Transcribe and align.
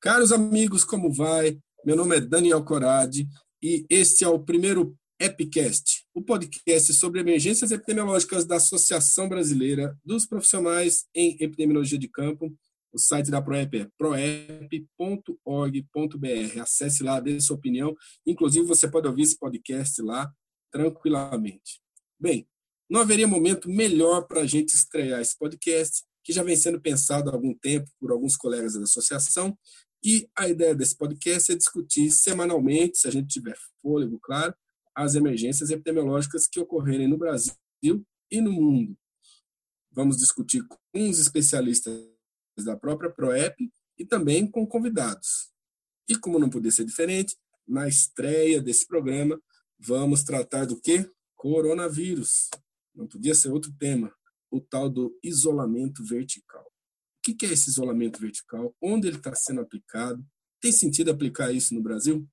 Caros 0.00 0.32
amigos, 0.32 0.82
como 0.82 1.12
vai? 1.12 1.58
Meu 1.84 1.94
nome 1.94 2.16
é 2.16 2.20
Daniel 2.22 2.64
Coradi 2.64 3.28
e 3.62 3.84
este 3.90 4.24
é 4.24 4.28
o 4.28 4.42
primeiro 4.42 4.96
Epicast, 5.20 6.06
o 6.14 6.22
podcast 6.22 6.94
sobre 6.94 7.20
emergências 7.20 7.70
epidemiológicas 7.70 8.46
da 8.46 8.56
Associação 8.56 9.28
Brasileira 9.28 9.94
dos 10.02 10.24
Profissionais 10.24 11.04
em 11.14 11.36
Epidemiologia 11.38 11.98
de 11.98 12.08
Campo. 12.08 12.50
O 12.90 12.98
site 12.98 13.30
da 13.30 13.42
ProEP 13.42 13.80
é 13.80 13.88
proep.org.br. 13.98 15.38
Acesse 16.62 17.02
lá, 17.02 17.20
dê 17.20 17.38
sua 17.38 17.56
opinião. 17.56 17.94
Inclusive, 18.26 18.66
você 18.66 18.88
pode 18.88 19.06
ouvir 19.06 19.24
esse 19.24 19.38
podcast 19.38 20.00
lá 20.00 20.32
tranquilamente. 20.72 21.78
Bem, 22.18 22.48
não 22.88 23.00
haveria 23.00 23.28
momento 23.28 23.68
melhor 23.68 24.22
para 24.22 24.40
a 24.40 24.46
gente 24.46 24.74
estrear 24.74 25.20
esse 25.20 25.36
podcast, 25.36 26.04
que 26.24 26.32
já 26.32 26.42
vem 26.42 26.56
sendo 26.56 26.80
pensado 26.80 27.28
há 27.28 27.34
algum 27.34 27.54
tempo 27.54 27.86
por 28.00 28.10
alguns 28.12 28.36
colegas 28.36 28.74
da 28.74 28.82
associação, 28.82 29.56
e 30.02 30.28
a 30.36 30.48
ideia 30.48 30.74
desse 30.74 30.96
podcast 30.96 31.52
é 31.52 31.56
discutir 31.56 32.10
semanalmente, 32.10 32.98
se 32.98 33.08
a 33.08 33.10
gente 33.10 33.28
tiver 33.28 33.56
fôlego, 33.82 34.18
claro, 34.18 34.54
as 34.94 35.14
emergências 35.14 35.70
epidemiológicas 35.70 36.46
que 36.46 36.58
ocorrerem 36.58 37.06
no 37.06 37.18
Brasil 37.18 37.54
e 38.30 38.40
no 38.40 38.52
mundo. 38.52 38.96
Vamos 39.92 40.16
discutir 40.16 40.62
com 40.66 41.08
os 41.08 41.18
especialistas 41.18 41.94
da 42.58 42.76
própria 42.76 43.10
PROEP 43.10 43.70
e 43.98 44.04
também 44.04 44.50
com 44.50 44.66
convidados. 44.66 45.50
E 46.08 46.16
como 46.16 46.38
não 46.38 46.48
podia 46.48 46.70
ser 46.70 46.84
diferente, 46.84 47.36
na 47.66 47.86
estreia 47.86 48.60
desse 48.60 48.86
programa, 48.86 49.40
vamos 49.78 50.22
tratar 50.24 50.64
do 50.64 50.80
que? 50.80 51.10
Coronavírus. 51.36 52.48
Não 52.94 53.06
podia 53.06 53.34
ser 53.34 53.50
outro 53.50 53.72
tema, 53.78 54.12
o 54.50 54.60
tal 54.60 54.88
do 54.88 55.18
isolamento 55.22 56.04
vertical. 56.04 56.69
O 57.20 57.34
que 57.34 57.46
é 57.46 57.52
esse 57.52 57.68
isolamento 57.68 58.18
vertical? 58.18 58.74
Onde 58.80 59.08
ele 59.08 59.18
está 59.18 59.34
sendo 59.34 59.60
aplicado? 59.60 60.24
Tem 60.60 60.72
sentido 60.72 61.10
aplicar 61.10 61.52
isso 61.52 61.74
no 61.74 61.82
Brasil? 61.82 62.26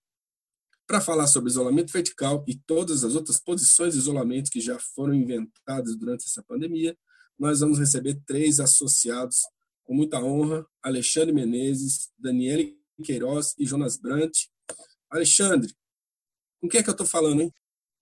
Para 0.87 1.01
falar 1.01 1.27
sobre 1.27 1.49
isolamento 1.49 1.91
vertical 1.91 2.45
e 2.47 2.55
todas 2.55 3.03
as 3.03 3.13
outras 3.13 3.39
posições 3.39 3.93
de 3.93 3.99
isolamento 3.99 4.49
que 4.49 4.61
já 4.61 4.79
foram 4.79 5.13
inventadas 5.13 5.97
durante 5.97 6.25
essa 6.25 6.41
pandemia, 6.41 6.97
nós 7.37 7.59
vamos 7.59 7.77
receber 7.77 8.19
três 8.25 8.61
associados 8.61 9.41
com 9.83 9.93
muita 9.93 10.19
honra: 10.21 10.65
Alexandre 10.81 11.33
Menezes, 11.33 12.09
Daniele 12.17 12.77
Queiroz 13.03 13.53
e 13.57 13.65
Jonas 13.65 13.97
Brant. 13.97 14.31
Alexandre, 15.09 15.73
com 16.61 16.67
quem 16.67 16.79
é 16.79 16.83
que 16.83 16.89
eu 16.89 16.93
estou 16.93 17.07
falando, 17.07 17.41
hein? 17.41 17.53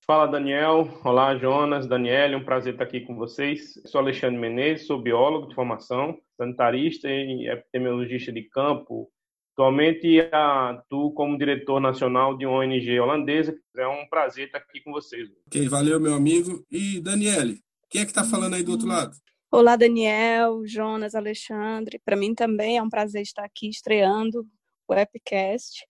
Fala, 0.07 0.27
Daniel. 0.27 0.87
Olá, 1.03 1.35
Jonas, 1.35 1.87
Daniele. 1.87 2.35
Um 2.35 2.45
prazer 2.45 2.73
estar 2.73 2.83
aqui 2.83 3.01
com 3.01 3.15
vocês. 3.15 3.73
sou 3.87 3.99
Alexandre 3.99 4.37
Menezes, 4.37 4.85
sou 4.85 5.01
biólogo 5.01 5.47
de 5.47 5.55
formação, 5.55 6.15
sanitarista 6.37 7.09
e 7.09 7.47
epidemiologista 7.49 8.31
de 8.31 8.43
campo. 8.43 9.11
Atualmente 9.53 10.19
atuo 10.31 11.11
como 11.11 11.39
diretor 11.39 11.79
nacional 11.79 12.37
de 12.37 12.45
uma 12.45 12.59
ONG 12.59 12.99
holandesa. 12.99 13.57
É 13.75 13.87
um 13.87 14.07
prazer 14.07 14.45
estar 14.45 14.59
aqui 14.59 14.79
com 14.81 14.91
vocês. 14.91 15.27
Ok, 15.47 15.67
valeu, 15.67 15.99
meu 15.99 16.13
amigo. 16.13 16.63
E 16.69 17.01
Daniele, 17.01 17.59
quem 17.89 18.01
é 18.01 18.05
que 18.05 18.11
está 18.11 18.23
falando 18.23 18.53
aí 18.53 18.61
do 18.61 18.73
outro 18.73 18.87
lado? 18.87 19.17
Olá, 19.51 19.75
Daniel, 19.75 20.61
Jonas, 20.67 21.15
Alexandre. 21.15 21.99
Para 22.05 22.15
mim 22.15 22.35
também 22.35 22.77
é 22.77 22.83
um 22.83 22.89
prazer 22.91 23.23
estar 23.23 23.43
aqui 23.43 23.69
estreando 23.69 24.45
o 24.87 24.93
Epicast. 24.93 25.83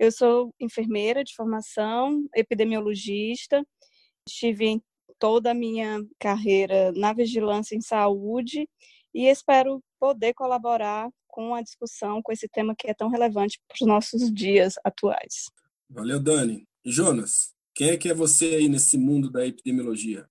Eu 0.00 0.10
sou 0.10 0.54
enfermeira 0.58 1.22
de 1.22 1.34
formação, 1.34 2.26
epidemiologista. 2.34 3.62
Estive 4.26 4.64
em 4.64 4.82
toda 5.18 5.50
a 5.50 5.54
minha 5.54 6.02
carreira 6.18 6.90
na 6.92 7.12
vigilância 7.12 7.76
em 7.76 7.82
saúde 7.82 8.66
e 9.12 9.26
espero 9.26 9.84
poder 10.00 10.32
colaborar 10.32 11.10
com 11.28 11.54
a 11.54 11.60
discussão 11.60 12.22
com 12.22 12.32
esse 12.32 12.48
tema 12.48 12.74
que 12.74 12.88
é 12.88 12.94
tão 12.94 13.10
relevante 13.10 13.60
para 13.68 13.74
os 13.74 13.86
nossos 13.86 14.32
dias 14.32 14.76
atuais. 14.82 15.50
Valeu, 15.90 16.18
Dani. 16.18 16.66
Jonas, 16.82 17.54
quem 17.74 17.90
é 17.90 17.98
que 17.98 18.08
é 18.08 18.14
você 18.14 18.54
aí 18.54 18.70
nesse 18.70 18.96
mundo 18.96 19.30
da 19.30 19.46
epidemiologia? 19.46 20.26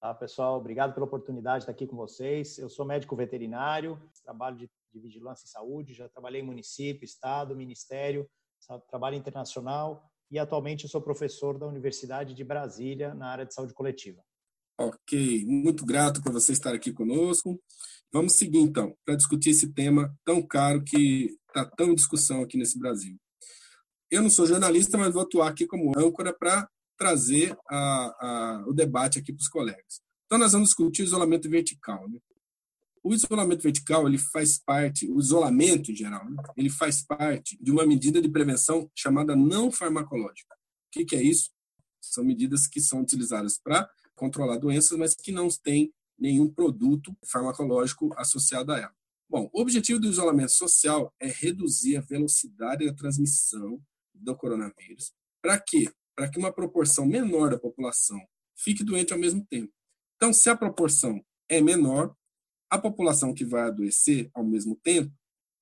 Tá, 0.00 0.12
pessoal, 0.12 0.58
obrigado 0.58 0.92
pela 0.92 1.06
oportunidade 1.06 1.58
de 1.58 1.62
estar 1.62 1.72
aqui 1.72 1.86
com 1.86 1.96
vocês. 1.96 2.58
Eu 2.58 2.68
sou 2.68 2.84
médico 2.84 3.14
veterinário, 3.14 4.02
trabalho 4.24 4.56
de, 4.56 4.68
de 4.92 4.98
vigilância 4.98 5.44
em 5.44 5.48
saúde, 5.50 5.94
já 5.94 6.08
trabalhei 6.08 6.40
em 6.40 6.44
município, 6.44 7.04
estado, 7.04 7.54
ministério, 7.54 8.28
trabalho 8.88 9.16
internacional 9.16 10.10
e 10.30 10.38
atualmente 10.38 10.88
sou 10.88 11.00
professor 11.00 11.58
da 11.58 11.66
Universidade 11.66 12.34
de 12.34 12.44
Brasília 12.44 13.14
na 13.14 13.28
área 13.28 13.46
de 13.46 13.54
saúde 13.54 13.74
coletiva. 13.74 14.22
Ok, 14.78 15.44
muito 15.46 15.86
grato 15.86 16.22
por 16.22 16.32
você 16.32 16.52
estar 16.52 16.74
aqui 16.74 16.92
conosco. 16.92 17.58
Vamos 18.12 18.34
seguir 18.34 18.58
então 18.58 18.96
para 19.04 19.16
discutir 19.16 19.50
esse 19.50 19.72
tema 19.72 20.14
tão 20.24 20.42
caro 20.42 20.82
que 20.84 21.36
está 21.48 21.64
tão 21.64 21.92
em 21.92 21.94
discussão 21.94 22.42
aqui 22.42 22.58
nesse 22.58 22.78
Brasil. 22.78 23.16
Eu 24.10 24.22
não 24.22 24.30
sou 24.30 24.46
jornalista, 24.46 24.98
mas 24.98 25.12
vou 25.12 25.22
atuar 25.22 25.48
aqui 25.48 25.66
como 25.66 25.98
âncora 25.98 26.32
para 26.32 26.68
trazer 26.96 27.56
a, 27.68 27.76
a, 27.76 28.64
o 28.66 28.72
debate 28.72 29.18
aqui 29.18 29.32
para 29.32 29.40
os 29.40 29.48
colegas. 29.48 30.00
Então, 30.26 30.38
nós 30.38 30.52
vamos 30.52 30.68
discutir 30.68 31.02
isolamento 31.02 31.48
vertical. 31.48 32.08
Né? 32.08 32.18
O 33.06 33.14
isolamento 33.14 33.62
vertical 33.62 34.08
ele 34.08 34.18
faz 34.18 34.58
parte, 34.58 35.08
o 35.08 35.20
isolamento 35.20 35.92
em 35.92 35.94
geral, 35.94 36.28
né? 36.28 36.42
ele 36.56 36.68
faz 36.68 37.06
parte 37.06 37.56
de 37.62 37.70
uma 37.70 37.86
medida 37.86 38.20
de 38.20 38.28
prevenção 38.28 38.90
chamada 38.96 39.36
não 39.36 39.70
farmacológica. 39.70 40.56
O 40.56 40.90
que, 40.90 41.04
que 41.04 41.14
é 41.14 41.22
isso? 41.22 41.52
São 42.00 42.24
medidas 42.24 42.66
que 42.66 42.80
são 42.80 43.02
utilizadas 43.02 43.60
para 43.62 43.88
controlar 44.16 44.56
doenças, 44.58 44.98
mas 44.98 45.14
que 45.14 45.30
não 45.30 45.46
têm 45.62 45.94
nenhum 46.18 46.52
produto 46.52 47.16
farmacológico 47.24 48.12
associado 48.18 48.72
a 48.72 48.78
ela. 48.78 48.94
Bom, 49.30 49.48
o 49.52 49.60
objetivo 49.60 50.00
do 50.00 50.08
isolamento 50.08 50.50
social 50.50 51.14
é 51.20 51.28
reduzir 51.28 51.98
a 51.98 52.00
velocidade 52.00 52.86
da 52.86 52.92
transmissão 52.92 53.80
do 54.12 54.36
coronavírus. 54.36 55.12
Para 55.40 55.60
quê? 55.60 55.92
Para 56.16 56.28
que 56.28 56.40
uma 56.40 56.52
proporção 56.52 57.06
menor 57.06 57.50
da 57.50 57.58
população 57.58 58.18
fique 58.56 58.82
doente 58.82 59.12
ao 59.12 59.18
mesmo 59.20 59.46
tempo. 59.48 59.72
Então, 60.16 60.32
se 60.32 60.50
a 60.50 60.56
proporção 60.56 61.24
é 61.48 61.60
menor, 61.60 62.12
a 62.70 62.78
população 62.78 63.32
que 63.32 63.44
vai 63.44 63.62
adoecer 63.62 64.30
ao 64.34 64.44
mesmo 64.44 64.76
tempo 64.82 65.12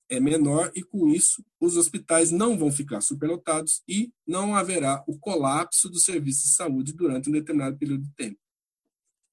é 0.08 0.20
menor 0.20 0.70
e, 0.74 0.82
com 0.82 1.08
isso, 1.08 1.44
os 1.60 1.76
hospitais 1.76 2.30
não 2.30 2.58
vão 2.58 2.70
ficar 2.70 3.00
superlotados 3.00 3.82
e 3.88 4.12
não 4.26 4.54
haverá 4.54 5.02
o 5.06 5.18
colapso 5.18 5.88
do 5.88 5.98
serviço 5.98 6.42
de 6.42 6.54
saúde 6.54 6.92
durante 6.92 7.28
um 7.28 7.32
determinado 7.32 7.78
período 7.78 8.04
de 8.04 8.12
tempo. 8.14 8.38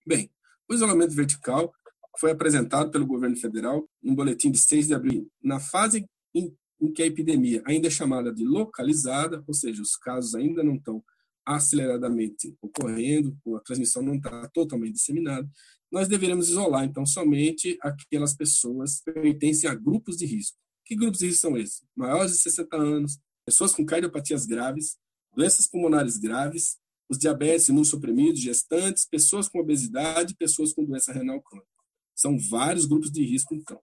Bem, 0.06 0.31
o 0.70 0.74
isolamento 0.74 1.14
vertical 1.14 1.74
foi 2.18 2.31
apresentado 2.31 2.92
pelo 2.92 3.06
governo 3.06 3.36
federal 3.36 3.88
no 4.02 4.16
boletim 4.16 4.52
de 4.52 4.58
6 4.58 4.88
de 4.88 4.94
abril, 4.94 5.30
na 5.44 5.60
fase 5.60 6.06
em, 6.34 6.56
em 6.80 6.92
que 6.92 7.04
a 7.04 7.06
epidemia 7.06 7.62
ainda 7.66 7.88
é 7.88 7.92
chamada 7.92 8.34
de 8.34 8.46
localizada, 8.46 9.44
ou 9.48 9.54
seja, 9.54 9.81
os 9.81 9.96
casos 9.96 10.36
ainda 10.36 10.64
não 10.64 10.76
estão 10.76 11.04
aceleradamente 11.46 12.56
ocorrendo, 12.62 13.38
a 13.56 13.60
transmissão 13.60 14.02
não 14.02 14.16
está 14.16 14.48
totalmente 14.50 14.94
disseminada, 14.94 15.50
nós 15.91 16.07
deveremos 16.07 16.47
isolar, 16.47 16.85
então, 16.85 17.06
somente 17.06 17.78
aquelas 17.81 18.34
pessoas 18.34 19.02
que 19.02 19.12
pertencem 19.12 19.69
a 19.69 19.75
grupos 19.75 20.18
de 20.18 20.25
risco. 20.25 20.57
Que 20.85 20.96
grupos 20.96 21.19
de 21.19 21.28
risco 21.28 21.41
são 21.41 21.57
esses? 21.57 21.84
Maiores 21.96 22.31
de 22.31 22.40
60 22.40 22.78
anos, 22.78 23.19
pessoas 23.46 23.74
com 23.74 23.85
cardiopatias 23.85 24.46
graves, 24.46 24.97
doenças 25.35 25.68
pulmonares 25.68 26.18
graves, 26.18 26.78
os 27.09 27.18
diabetes 27.18 27.68
imunossuprimidos, 27.68 28.40
gestantes, 28.40 29.06
pessoas 29.06 29.50
com 29.50 29.59
obesidade, 29.59 30.35
pessoas 30.35 30.74
com 30.74 30.85
doença 30.85 31.12
renal 31.12 31.41
crônica. 31.41 31.69
São 32.16 32.38
vários 32.40 32.85
grupos 32.85 33.12
de 33.12 33.24
risco, 33.25 33.53
então. 33.53 33.80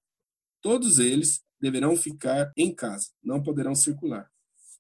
Todos 0.63 0.99
eles 0.99 1.43
deverão 1.61 1.95
ficar 1.95 2.51
em 2.57 2.75
casa, 2.75 3.11
não 3.23 3.43
poderão 3.43 3.75
circular. 3.75 4.31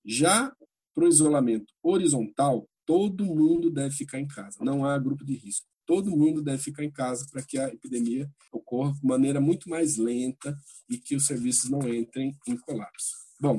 Já 0.05 0.55
para 0.95 1.05
o 1.05 1.09
isolamento 1.09 1.75
horizontal, 1.83 2.67
todo 2.87 3.25
mundo 3.25 3.71
deve 3.71 3.95
ficar 3.95 4.19
em 4.19 4.27
casa, 4.27 4.65
não 4.65 4.85
há 4.87 4.99
grupo 4.99 5.25
de 5.25 5.35
risco 5.35 5.67
todo 5.89 6.15
mundo 6.15 6.43
deve 6.43 6.63
ficar 6.63 6.85
em 6.85 6.91
casa 6.91 7.27
para 7.33 7.43
que 7.43 7.59
a 7.59 7.69
epidemia 7.69 8.31
ocorra 8.53 8.93
de 8.93 9.03
maneira 9.03 9.41
muito 9.41 9.71
mais 9.71 9.97
lenta 9.97 10.55
e 10.87 10.99
que 10.99 11.17
os 11.17 11.25
serviços 11.25 11.71
não 11.71 11.81
entrem 11.89 12.37
em 12.47 12.59
colapso. 12.59 13.17
Bom, 13.41 13.59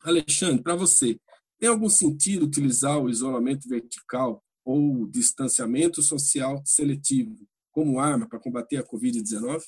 Alexandre, 0.00 0.62
para 0.62 0.76
você, 0.76 1.18
tem 1.58 1.68
algum 1.68 1.88
sentido 1.88 2.46
utilizar 2.46 3.00
o 3.00 3.10
isolamento 3.10 3.68
vertical 3.68 4.40
ou 4.64 5.08
distanciamento 5.08 6.00
social 6.04 6.62
seletivo 6.64 7.36
como 7.72 7.98
arma 7.98 8.28
para 8.28 8.38
combater 8.38 8.76
a 8.76 8.84
Covid-19? 8.84 9.60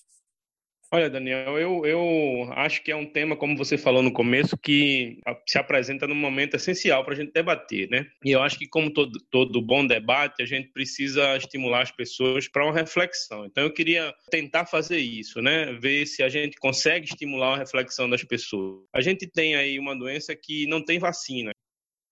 Olha, 0.95 1.09
Daniel, 1.09 1.59
eu, 1.59 1.87
eu 1.87 2.53
acho 2.53 2.83
que 2.83 2.93
é 2.93 2.97
um 2.97 3.07
tema, 3.07 3.35
como 3.35 3.57
você 3.57 3.79
falou 3.79 4.03
no 4.03 4.13
começo, 4.13 4.59
que 4.59 5.19
se 5.49 5.57
apresenta 5.57 6.07
num 6.07 6.15
momento 6.15 6.55
essencial 6.55 7.03
para 7.03 7.15
a 7.15 7.17
gente 7.17 7.33
debater, 7.33 7.89
né? 7.89 8.07
E 8.23 8.31
eu 8.31 8.43
acho 8.43 8.59
que, 8.59 8.69
como 8.69 8.93
todo, 8.93 9.19
todo 9.31 9.63
bom 9.63 9.87
debate, 9.87 10.43
a 10.43 10.45
gente 10.45 10.69
precisa 10.69 11.35
estimular 11.39 11.81
as 11.81 11.91
pessoas 11.91 12.47
para 12.47 12.67
uma 12.67 12.75
reflexão. 12.75 13.47
Então, 13.47 13.65
eu 13.65 13.73
queria 13.73 14.15
tentar 14.31 14.67
fazer 14.67 14.99
isso, 14.99 15.41
né? 15.41 15.73
Ver 15.81 16.05
se 16.05 16.23
a 16.23 16.29
gente 16.29 16.59
consegue 16.59 17.07
estimular 17.07 17.55
a 17.55 17.59
reflexão 17.59 18.11
das 18.11 18.23
pessoas. 18.23 18.85
A 18.95 19.01
gente 19.01 19.27
tem 19.27 19.57
aí 19.57 19.79
uma 19.79 19.97
doença 19.97 20.37
que 20.37 20.67
não 20.67 20.85
tem 20.85 20.99
vacina. 20.99 21.53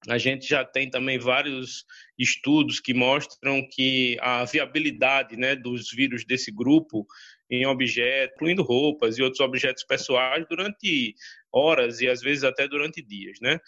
A 0.08 0.16
gente 0.16 0.48
já 0.48 0.64
tem 0.64 0.88
também 0.88 1.18
vários 1.18 1.84
estudos 2.18 2.80
que 2.80 2.94
mostram 2.94 3.62
que 3.70 4.16
a 4.22 4.46
viabilidade 4.46 5.36
né, 5.36 5.54
dos 5.54 5.90
vírus 5.92 6.24
desse 6.24 6.50
grupo 6.50 7.06
em 7.50 7.66
objetos, 7.66 8.34
incluindo 8.36 8.62
roupas 8.62 9.18
e 9.18 9.22
outros 9.22 9.40
objetos 9.40 9.84
pessoais 9.84 10.46
durante 10.48 11.14
horas 11.52 12.00
e 12.00 12.08
às 12.08 12.20
vezes 12.20 12.44
até 12.44 12.68
durante 12.68 13.02
dias, 13.02 13.38
né? 13.40 13.58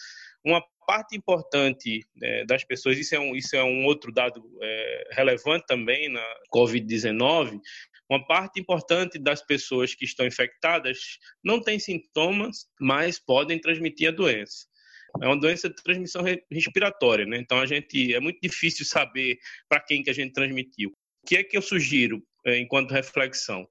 Uma 0.45 0.63
parte 0.87 1.17
importante 1.17 2.05
né, 2.17 2.45
das 2.45 2.65
pessoas, 2.65 2.99
isso 2.99 3.15
é 3.15 3.21
um, 3.21 3.35
isso 3.35 3.55
é 3.55 3.63
um 3.63 3.85
outro 3.85 4.13
dado 4.13 4.43
é, 4.61 5.09
relevante 5.13 5.65
também 5.67 6.09
na 6.09 6.25
Covid-19, 6.53 7.61
uma 8.11 8.27
parte 8.27 8.61
importante 8.61 9.19
das 9.19 9.41
pessoas 9.45 9.95
que 9.95 10.05
estão 10.05 10.27
infectadas 10.27 11.19
não 11.43 11.61
tem 11.63 11.79
sintomas, 11.79 12.67
mas 12.81 13.19
podem 13.19 13.59
transmitir 13.59 14.09
a 14.09 14.13
doença. 14.13 14.67
É 15.21 15.27
uma 15.27 15.39
doença 15.39 15.69
de 15.69 15.77
transmissão 15.77 16.23
respiratória, 16.51 17.27
né? 17.27 17.39
Então 17.39 17.59
a 17.59 17.67
gente 17.67 18.15
é 18.15 18.21
muito 18.21 18.39
difícil 18.43 18.85
saber 18.85 19.39
para 19.69 19.81
quem 19.81 20.03
que 20.03 20.11
a 20.11 20.15
gente 20.15 20.33
transmitiu. 20.33 20.91
O 20.91 21.27
que 21.27 21.37
é 21.37 21.45
que 21.45 21.57
eu 21.57 21.63
sugiro 21.63 22.23
é, 22.45 22.59
enquanto 22.59 22.91
reflexão? 22.91 23.67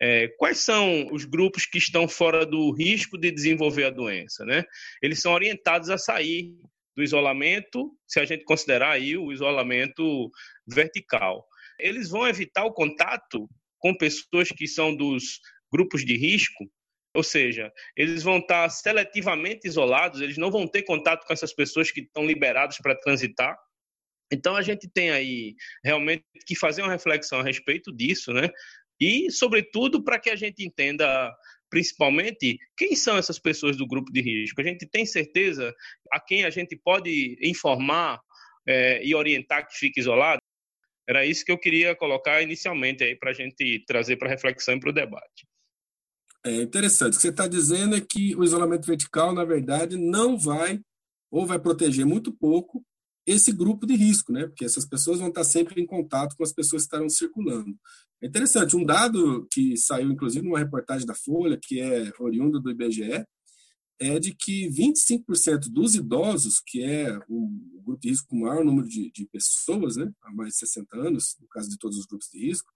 É, 0.00 0.28
quais 0.38 0.58
são 0.58 1.08
os 1.12 1.24
grupos 1.24 1.66
que 1.66 1.78
estão 1.78 2.06
fora 2.06 2.46
do 2.46 2.70
risco 2.72 3.18
de 3.18 3.30
desenvolver 3.30 3.84
a 3.84 3.90
doença, 3.90 4.44
né? 4.44 4.64
Eles 5.02 5.20
são 5.20 5.32
orientados 5.32 5.90
a 5.90 5.98
sair 5.98 6.54
do 6.96 7.02
isolamento, 7.02 7.92
se 8.06 8.18
a 8.20 8.24
gente 8.24 8.44
considerar 8.44 8.90
aí 8.90 9.16
o 9.16 9.32
isolamento 9.32 10.30
vertical. 10.66 11.46
Eles 11.78 12.10
vão 12.10 12.26
evitar 12.26 12.64
o 12.64 12.72
contato 12.72 13.48
com 13.78 13.94
pessoas 13.94 14.48
que 14.48 14.66
são 14.66 14.94
dos 14.94 15.40
grupos 15.72 16.04
de 16.04 16.16
risco, 16.16 16.68
ou 17.14 17.22
seja, 17.22 17.72
eles 17.96 18.22
vão 18.22 18.38
estar 18.38 18.68
seletivamente 18.68 19.66
isolados, 19.66 20.20
eles 20.20 20.36
não 20.36 20.50
vão 20.50 20.66
ter 20.66 20.82
contato 20.82 21.26
com 21.26 21.32
essas 21.32 21.52
pessoas 21.52 21.90
que 21.90 22.00
estão 22.00 22.26
liberadas 22.26 22.78
para 22.78 22.98
transitar. 22.98 23.56
Então 24.30 24.56
a 24.56 24.62
gente 24.62 24.88
tem 24.88 25.10
aí 25.10 25.54
realmente 25.82 26.24
que 26.46 26.54
fazer 26.54 26.82
uma 26.82 26.92
reflexão 26.92 27.40
a 27.40 27.42
respeito 27.42 27.94
disso, 27.94 28.32
né? 28.32 28.48
E, 29.00 29.30
sobretudo, 29.30 30.02
para 30.02 30.18
que 30.18 30.30
a 30.30 30.36
gente 30.36 30.64
entenda 30.64 31.32
principalmente 31.70 32.58
quem 32.76 32.96
são 32.96 33.16
essas 33.16 33.38
pessoas 33.38 33.76
do 33.76 33.86
grupo 33.86 34.10
de 34.12 34.20
risco. 34.20 34.60
A 34.60 34.64
gente 34.64 34.86
tem 34.86 35.04
certeza 35.04 35.74
a 36.10 36.18
quem 36.18 36.44
a 36.44 36.50
gente 36.50 36.76
pode 36.76 37.38
informar 37.42 38.20
é, 38.66 39.04
e 39.04 39.14
orientar 39.14 39.66
que 39.66 39.76
fique 39.76 40.00
isolado? 40.00 40.40
Era 41.08 41.24
isso 41.24 41.44
que 41.44 41.50
eu 41.50 41.58
queria 41.58 41.94
colocar 41.96 42.42
inicialmente 42.42 43.02
aí 43.02 43.16
para 43.16 43.30
a 43.30 43.34
gente 43.34 43.82
trazer 43.86 44.16
para 44.16 44.28
reflexão 44.28 44.74
e 44.74 44.80
para 44.80 44.90
o 44.90 44.92
debate. 44.92 45.46
É 46.44 46.54
interessante. 46.56 47.14
O 47.14 47.16
que 47.16 47.22
você 47.22 47.28
está 47.30 47.48
dizendo 47.48 47.96
é 47.96 48.00
que 48.00 48.36
o 48.36 48.44
isolamento 48.44 48.86
vertical, 48.86 49.32
na 49.34 49.44
verdade, 49.44 49.96
não 49.96 50.38
vai 50.38 50.80
ou 51.30 51.46
vai 51.46 51.58
proteger 51.58 52.04
muito 52.04 52.32
pouco 52.32 52.84
esse 53.28 53.52
grupo 53.52 53.86
de 53.86 53.94
risco, 53.94 54.32
né? 54.32 54.46
Porque 54.46 54.64
essas 54.64 54.86
pessoas 54.86 55.18
vão 55.18 55.28
estar 55.28 55.44
sempre 55.44 55.82
em 55.82 55.86
contato 55.86 56.34
com 56.34 56.42
as 56.42 56.52
pessoas 56.52 56.82
que 56.82 56.86
estarão 56.86 57.10
circulando. 57.10 57.76
É 58.22 58.26
interessante, 58.26 58.74
um 58.74 58.84
dado 58.84 59.46
que 59.52 59.76
saiu, 59.76 60.10
inclusive, 60.10 60.44
numa 60.44 60.58
reportagem 60.58 61.06
da 61.06 61.14
Folha, 61.14 61.58
que 61.62 61.78
é 61.78 62.10
oriundo 62.18 62.58
do 62.58 62.70
IBGE, 62.70 63.26
é 64.00 64.18
de 64.18 64.34
que 64.34 64.70
25% 64.70 65.68
dos 65.70 65.94
idosos, 65.94 66.62
que 66.66 66.82
é 66.82 67.18
o 67.28 67.50
grupo 67.84 68.00
de 68.00 68.08
risco 68.08 68.28
com 68.28 68.40
maior 68.40 68.64
número 68.64 68.88
de, 68.88 69.10
de 69.10 69.26
pessoas, 69.26 69.96
né, 69.96 70.10
há 70.22 70.32
mais 70.32 70.54
de 70.54 70.60
60 70.60 70.96
anos, 70.96 71.36
no 71.38 71.48
caso 71.48 71.68
de 71.68 71.76
todos 71.76 71.98
os 71.98 72.06
grupos 72.06 72.28
de 72.32 72.46
risco, 72.46 72.70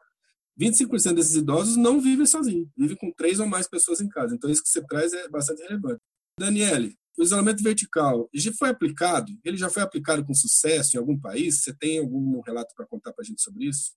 25% 0.60 1.14
desses 1.14 1.36
idosos 1.36 1.76
não 1.76 1.98
vivem 1.98 2.26
sozinhos, 2.26 2.68
vivem 2.76 2.96
com 2.96 3.10
três 3.10 3.40
ou 3.40 3.46
mais 3.46 3.66
pessoas 3.66 4.02
em 4.02 4.08
casa. 4.08 4.34
Então, 4.34 4.50
isso 4.50 4.62
que 4.62 4.68
você 4.68 4.84
traz 4.84 5.14
é 5.14 5.28
bastante 5.30 5.62
relevante. 5.62 6.02
Daniele, 6.38 6.94
o 7.18 7.22
isolamento 7.22 7.62
vertical 7.62 8.28
já 8.32 8.52
foi 8.52 8.70
aplicado? 8.70 9.32
Ele 9.44 9.56
já 9.56 9.68
foi 9.68 9.82
aplicado 9.82 10.24
com 10.24 10.34
sucesso 10.34 10.96
em 10.96 11.00
algum 11.00 11.18
país? 11.18 11.62
Você 11.62 11.74
tem 11.74 11.98
algum 11.98 12.40
relato 12.40 12.74
para 12.74 12.86
contar 12.86 13.12
para 13.12 13.22
a 13.22 13.24
gente 13.24 13.42
sobre 13.42 13.66
isso? 13.66 13.92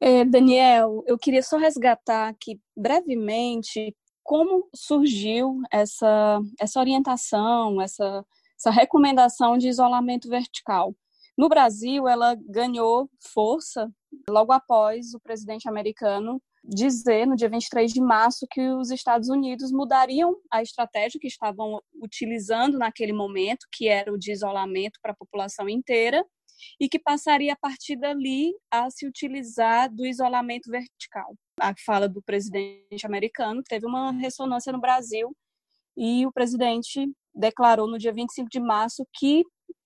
É, 0.00 0.24
Daniel, 0.24 1.02
eu 1.06 1.18
queria 1.18 1.42
só 1.42 1.56
resgatar 1.56 2.28
aqui 2.28 2.60
brevemente 2.76 3.94
como 4.22 4.68
surgiu 4.74 5.60
essa, 5.70 6.40
essa 6.58 6.80
orientação, 6.80 7.80
essa, 7.80 8.24
essa 8.58 8.70
recomendação 8.70 9.58
de 9.58 9.68
isolamento 9.68 10.28
vertical. 10.28 10.94
No 11.36 11.48
Brasil, 11.48 12.08
ela 12.08 12.36
ganhou 12.48 13.10
força 13.20 13.90
logo 14.28 14.52
após 14.52 15.14
o 15.14 15.20
presidente 15.20 15.68
americano 15.68 16.40
dizer, 16.64 17.26
no 17.26 17.36
dia 17.36 17.48
23 17.48 17.92
de 17.92 18.00
março, 18.00 18.46
que 18.50 18.60
os 18.70 18.90
Estados 18.90 19.28
Unidos 19.28 19.70
mudariam 19.70 20.36
a 20.50 20.62
estratégia 20.62 21.20
que 21.20 21.26
estavam 21.26 21.80
utilizando 21.94 22.78
naquele 22.78 23.12
momento, 23.12 23.66
que 23.72 23.88
era 23.88 24.12
o 24.12 24.18
de 24.18 24.32
isolamento 24.32 24.98
para 25.02 25.12
a 25.12 25.16
população 25.16 25.68
inteira, 25.68 26.24
e 26.80 26.88
que 26.88 26.98
passaria 26.98 27.52
a 27.52 27.56
partir 27.56 27.96
dali 27.96 28.52
a 28.70 28.90
se 28.90 29.06
utilizar 29.06 29.92
do 29.92 30.06
isolamento 30.06 30.70
vertical. 30.70 31.34
A 31.60 31.74
fala 31.84 32.08
do 32.08 32.22
presidente 32.22 33.04
americano 33.04 33.62
teve 33.62 33.86
uma 33.86 34.12
ressonância 34.12 34.72
no 34.72 34.80
Brasil 34.80 35.34
e 35.96 36.26
o 36.26 36.32
presidente 36.32 37.06
declarou 37.34 37.88
no 37.88 37.98
dia 37.98 38.12
25 38.12 38.48
de 38.48 38.60
março 38.60 39.06
que 39.12 39.44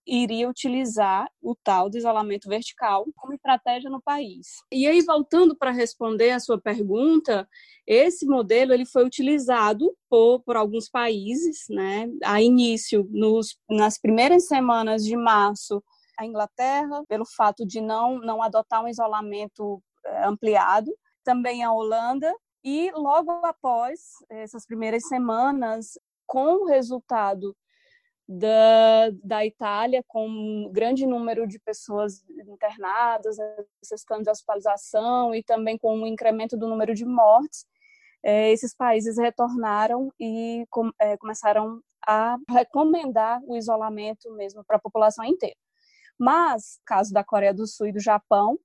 iria 0.08 0.48
utilizar 0.48 1.28
o 1.42 1.54
tal 1.54 1.90
de 1.90 1.98
isolamento 1.98 2.48
vertical 2.48 3.04
como 3.14 3.34
estratégia 3.34 3.90
no 3.90 4.00
país. 4.00 4.46
E 4.72 4.86
aí 4.86 5.02
voltando 5.02 5.54
para 5.54 5.70
responder 5.70 6.30
a 6.30 6.40
sua 6.40 6.58
pergunta, 6.58 7.46
esse 7.86 8.24
modelo 8.26 8.72
ele 8.72 8.86
foi 8.86 9.04
utilizado 9.04 9.94
por, 10.08 10.40
por 10.40 10.56
alguns 10.56 10.88
países, 10.88 11.66
né? 11.68 12.08
A 12.24 12.40
início 12.40 13.06
nos, 13.10 13.58
nas 13.68 13.98
primeiras 14.00 14.46
semanas 14.46 15.04
de 15.04 15.16
março 15.16 15.82
a 16.18 16.26
Inglaterra, 16.26 17.04
pelo 17.08 17.24
fato 17.24 17.64
de 17.64 17.80
não, 17.80 18.18
não 18.18 18.42
adotar 18.42 18.82
um 18.82 18.88
isolamento 18.88 19.80
eh, 20.04 20.24
ampliado, 20.26 20.92
também 21.22 21.62
a 21.62 21.72
Holanda, 21.72 22.34
e 22.64 22.90
logo 22.92 23.30
após 23.46 24.00
essas 24.28 24.66
primeiras 24.66 25.06
semanas, 25.06 25.92
com 26.26 26.64
o 26.64 26.66
resultado 26.66 27.56
da, 28.28 29.10
da 29.24 29.46
Itália, 29.46 30.04
com 30.06 30.28
um 30.28 30.70
grande 30.70 31.06
número 31.06 31.46
de 31.46 31.58
pessoas 31.58 32.22
internadas, 32.46 33.38
necessitando 33.82 34.24
de 34.24 34.30
hospitalização 34.30 35.34
e 35.34 35.42
também 35.42 35.78
com 35.78 35.96
um 35.96 36.06
incremento 36.06 36.56
do 36.56 36.68
número 36.68 36.94
de 36.94 37.06
mortes, 37.06 37.64
eh, 38.22 38.52
esses 38.52 38.74
países 38.74 39.16
retornaram 39.16 40.12
e 40.20 40.66
com, 40.70 40.90
eh, 41.00 41.16
começaram 41.16 41.80
a 42.06 42.36
recomendar 42.50 43.40
o 43.46 43.56
isolamento 43.56 44.30
mesmo 44.34 44.62
para 44.64 44.76
a 44.76 44.80
população 44.80 45.24
inteira. 45.24 45.56
Mas, 46.18 46.80
caso 46.84 47.12
da 47.12 47.24
Coreia 47.24 47.54
do 47.54 47.66
Sul 47.66 47.88
e 47.88 47.92
do 47.92 48.00
Japão, 48.00 48.58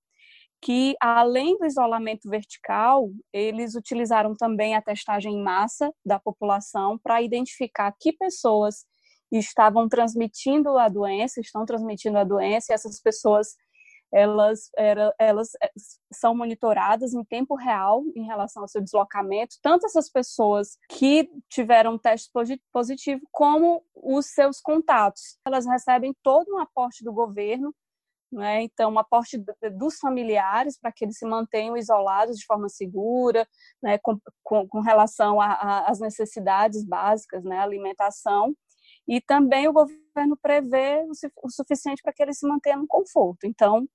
que 0.62 0.96
além 1.02 1.58
do 1.58 1.66
isolamento 1.66 2.30
vertical, 2.30 3.10
eles 3.32 3.76
utilizaram 3.76 4.34
também 4.36 4.76
a 4.76 4.82
testagem 4.82 5.34
em 5.36 5.44
massa 5.44 5.94
da 6.06 6.20
população 6.20 6.98
para 6.98 7.22
identificar 7.22 7.94
que 8.00 8.14
pessoas 8.14 8.86
estavam 9.38 9.88
transmitindo 9.88 10.78
a 10.78 10.88
doença, 10.90 11.40
estão 11.40 11.66
transmitindo 11.66 12.18
a 12.18 12.24
doença, 12.24 12.72
e 12.72 12.76
essas 12.76 13.00
pessoas 13.02 13.56
elas, 14.14 14.70
elas 15.18 15.50
eh, 15.62 15.72
são 16.14 16.36
monitoradas 16.36 17.14
em 17.14 17.24
tempo 17.24 17.56
real 17.56 18.04
em 18.16 18.26
relação 18.26 18.62
ao 18.62 18.68
seu 18.68 18.80
deslocamento, 18.80 19.56
tanto 19.62 19.88
essas 19.88 20.08
pessoas 20.08 20.78
que 20.88 21.28
tiveram 21.50 21.98
teste 21.98 22.30
positivo, 22.72 23.22
como 23.32 23.84
os 23.96 24.28
seus 24.28 24.62
contatos. 24.62 25.40
Elas 25.44 25.66
recebem 25.66 26.16
todo 26.22 26.54
um 26.54 26.60
aporte 26.60 27.04
do 27.04 27.12
governo, 27.12 27.74
né? 28.32 28.62
então, 28.62 28.92
um 28.92 29.00
aporte 29.00 29.44
dos 29.78 29.98
familiares 29.98 30.78
para 30.80 30.92
que 30.92 31.06
eles 31.06 31.18
se 31.18 31.26
mantenham 31.26 31.76
isolados 31.76 32.38
de 32.38 32.46
forma 32.46 32.70
segura, 32.70 33.48
né? 33.82 33.98
com, 33.98 34.20
com, 34.44 34.68
com 34.68 34.80
relação 34.82 35.42
às 35.42 36.00
necessidades 36.00 36.84
básicas, 36.84 37.44
né? 37.44 37.58
alimentação, 37.60 38.56
e 39.08 39.20
também 39.22 39.68
o 39.68 39.74
governo 39.74 40.38
prevê 40.42 41.06
o, 41.44 41.50
suficiente 41.50 42.02
para 42.02 42.14
que 42.14 42.24
eles 42.24 42.38
se 42.40 42.48
mantenham 42.48 42.82
no 42.82 42.88
conforto. 42.88 43.46
Então, 43.46 43.88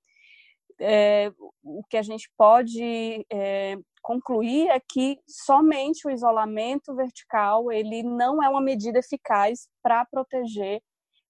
é, 0.79 1.31
o 1.63 1.83
que 1.89 1.97
a 1.97 2.01
gente 2.01 2.29
pode 2.37 3.25
é, 3.31 3.77
concluir 4.01 4.67
é 4.69 4.79
que 4.79 5.19
somente 5.27 6.07
o 6.07 6.11
isolamento 6.11 6.95
vertical 6.95 7.71
ele 7.71 8.03
não 8.03 8.41
é 8.41 8.49
uma 8.49 8.61
medida 8.61 8.99
eficaz 8.99 9.67
para 9.83 10.05
proteger 10.05 10.81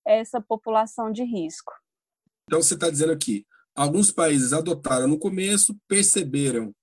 essa 0.05 0.41
população 0.41 1.11
de 1.11 1.23
risco. 1.23 1.71
Então 2.45 2.61
você 2.61 2.73
está 2.73 2.89
dizendo 2.89 3.11
aqui, 3.11 3.45
alguns 3.75 4.11
países 4.11 4.53
adotaram 4.53 5.07
no 5.07 5.19
começo, 5.19 5.75
perceberam 5.87 6.73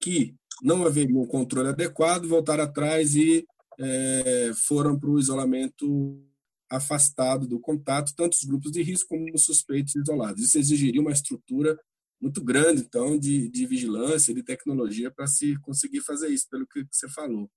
que 0.00 0.34
não 0.62 0.84
haveria 0.86 1.18
um 1.18 1.26
controle 1.26 1.68
adequado, 1.68 2.28
voltaram 2.28 2.64
atrás 2.64 3.14
e 3.14 3.46
é, 3.78 4.52
foram 4.66 4.98
para 4.98 5.10
o 5.10 5.18
isolamento 5.18 6.22
afastado 6.70 7.46
do 7.46 7.60
contato, 7.60 8.14
tanto 8.16 8.34
os 8.34 8.44
grupos 8.44 8.72
de 8.72 8.82
risco 8.82 9.08
como 9.08 9.26
os 9.34 9.44
suspeitos 9.44 9.94
isolados. 9.94 10.42
Isso 10.42 10.58
exigiria 10.58 11.00
uma 11.00 11.12
estrutura 11.12 11.78
muito 12.20 12.42
grande, 12.42 12.82
então, 12.82 13.18
de, 13.18 13.48
de 13.48 13.66
vigilância, 13.66 14.34
de 14.34 14.42
tecnologia 14.42 15.10
para 15.10 15.26
se 15.26 15.58
conseguir 15.60 16.00
fazer 16.00 16.28
isso, 16.28 16.48
pelo 16.50 16.66
que 16.66 16.84
você 16.90 17.08
falou. 17.08 17.50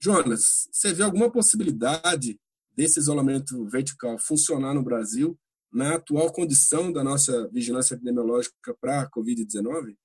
Jonas, 0.00 0.68
você 0.70 0.92
vê 0.92 1.02
alguma 1.02 1.30
possibilidade 1.30 2.38
desse 2.76 2.98
isolamento 2.98 3.66
vertical 3.66 4.18
funcionar 4.18 4.74
no 4.74 4.82
Brasil 4.82 5.38
na 5.72 5.96
atual 5.96 6.32
condição 6.32 6.92
da 6.92 7.02
nossa 7.02 7.48
vigilância 7.48 7.94
epidemiológica 7.94 8.76
para 8.80 9.02
a 9.02 9.10
Covid-19? 9.10 9.96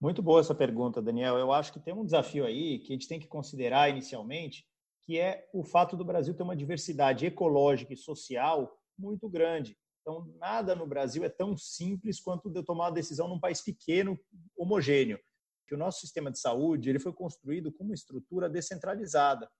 Muito 0.00 0.22
boa 0.22 0.40
essa 0.40 0.54
pergunta, 0.54 1.00
Daniel. 1.00 1.38
Eu 1.38 1.52
acho 1.52 1.72
que 1.72 1.80
tem 1.80 1.94
um 1.94 2.04
desafio 2.04 2.44
aí 2.44 2.78
que 2.78 2.92
a 2.92 2.94
gente 2.94 3.08
tem 3.08 3.18
que 3.18 3.26
considerar 3.26 3.88
inicialmente, 3.88 4.66
que 5.08 5.18
é 5.18 5.48
o 5.54 5.64
fato 5.64 5.96
do 5.96 6.04
Brasil 6.04 6.34
ter 6.34 6.42
uma 6.42 6.54
diversidade 6.54 7.24
ecológica 7.24 7.94
e 7.94 7.96
social 7.96 8.78
muito 8.98 9.26
grande. 9.26 9.74
Então, 10.02 10.30
nada 10.38 10.76
no 10.76 10.86
Brasil 10.86 11.24
é 11.24 11.30
tão 11.30 11.56
simples 11.56 12.20
quanto 12.20 12.50
de 12.50 12.62
tomar 12.62 12.88
uma 12.88 12.92
decisão 12.92 13.26
num 13.26 13.40
país 13.40 13.62
pequeno, 13.62 14.20
homogêneo. 14.54 15.18
Que 15.66 15.74
o 15.74 15.78
nosso 15.78 16.00
sistema 16.00 16.30
de 16.30 16.38
saúde 16.38 16.90
ele 16.90 16.98
foi 16.98 17.14
construído 17.14 17.72
com 17.72 17.84
uma 17.84 17.94
estrutura 17.94 18.50
descentralizada. 18.50 19.50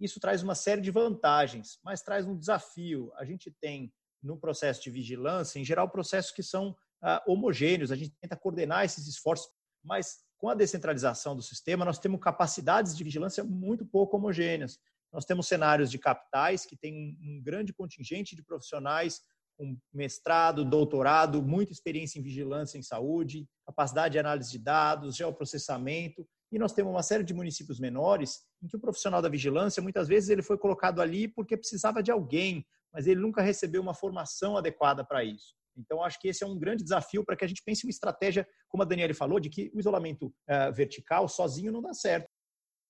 Isso 0.00 0.18
traz 0.20 0.42
uma 0.42 0.54
série 0.54 0.80
de 0.80 0.90
vantagens, 0.90 1.78
mas 1.84 2.00
traz 2.00 2.26
um 2.26 2.38
desafio. 2.38 3.12
A 3.16 3.26
gente 3.26 3.54
tem 3.60 3.92
no 4.22 4.38
processo 4.38 4.82
de 4.82 4.90
vigilância, 4.90 5.58
em 5.58 5.64
geral, 5.66 5.90
processos 5.90 6.30
que 6.30 6.42
são 6.42 6.74
ah, 7.02 7.22
homogêneos. 7.26 7.92
A 7.92 7.96
gente 7.96 8.16
tenta 8.22 8.38
coordenar 8.38 8.86
esses 8.86 9.06
esforços 9.06 9.50
mas 9.84 10.18
com 10.38 10.48
a 10.48 10.54
descentralização 10.54 11.34
do 11.36 11.42
sistema, 11.42 11.84
nós 11.84 11.98
temos 11.98 12.20
capacidades 12.20 12.96
de 12.96 13.04
vigilância 13.04 13.42
muito 13.44 13.84
pouco 13.84 14.16
homogêneas. 14.16 14.78
Nós 15.12 15.24
temos 15.24 15.48
cenários 15.48 15.90
de 15.90 15.98
capitais 15.98 16.64
que 16.64 16.76
têm 16.76 17.18
um 17.20 17.42
grande 17.42 17.72
contingente 17.72 18.36
de 18.36 18.42
profissionais 18.42 19.20
com 19.56 19.76
mestrado, 19.92 20.64
doutorado, 20.64 21.42
muita 21.42 21.72
experiência 21.72 22.20
em 22.20 22.22
vigilância 22.22 22.78
em 22.78 22.82
saúde, 22.82 23.48
capacidade 23.66 24.12
de 24.12 24.18
análise 24.20 24.52
de 24.52 24.58
dados, 24.58 25.16
geoprocessamento, 25.16 26.24
e 26.52 26.58
nós 26.58 26.72
temos 26.72 26.92
uma 26.92 27.02
série 27.02 27.24
de 27.24 27.34
municípios 27.34 27.80
menores 27.80 28.44
em 28.62 28.68
que 28.68 28.76
o 28.76 28.80
profissional 28.80 29.20
da 29.20 29.28
vigilância, 29.28 29.82
muitas 29.82 30.06
vezes, 30.06 30.30
ele 30.30 30.42
foi 30.42 30.56
colocado 30.56 31.02
ali 31.02 31.26
porque 31.26 31.56
precisava 31.56 32.02
de 32.02 32.12
alguém, 32.12 32.64
mas 32.92 33.06
ele 33.06 33.20
nunca 33.20 33.42
recebeu 33.42 33.82
uma 33.82 33.94
formação 33.94 34.56
adequada 34.56 35.04
para 35.04 35.24
isso. 35.24 35.57
Então, 35.78 36.02
acho 36.02 36.20
que 36.20 36.28
esse 36.28 36.42
é 36.42 36.46
um 36.46 36.58
grande 36.58 36.82
desafio 36.82 37.24
para 37.24 37.36
que 37.36 37.44
a 37.44 37.48
gente 37.48 37.62
pense 37.64 37.86
uma 37.86 37.90
estratégia, 37.90 38.46
como 38.68 38.82
a 38.82 38.86
Daniela 38.86 39.14
falou, 39.14 39.38
de 39.38 39.48
que 39.48 39.70
o 39.74 39.78
isolamento 39.78 40.26
uh, 40.26 40.72
vertical 40.72 41.28
sozinho 41.28 41.72
não 41.72 41.80
dá 41.82 41.94
certo. 41.94 42.28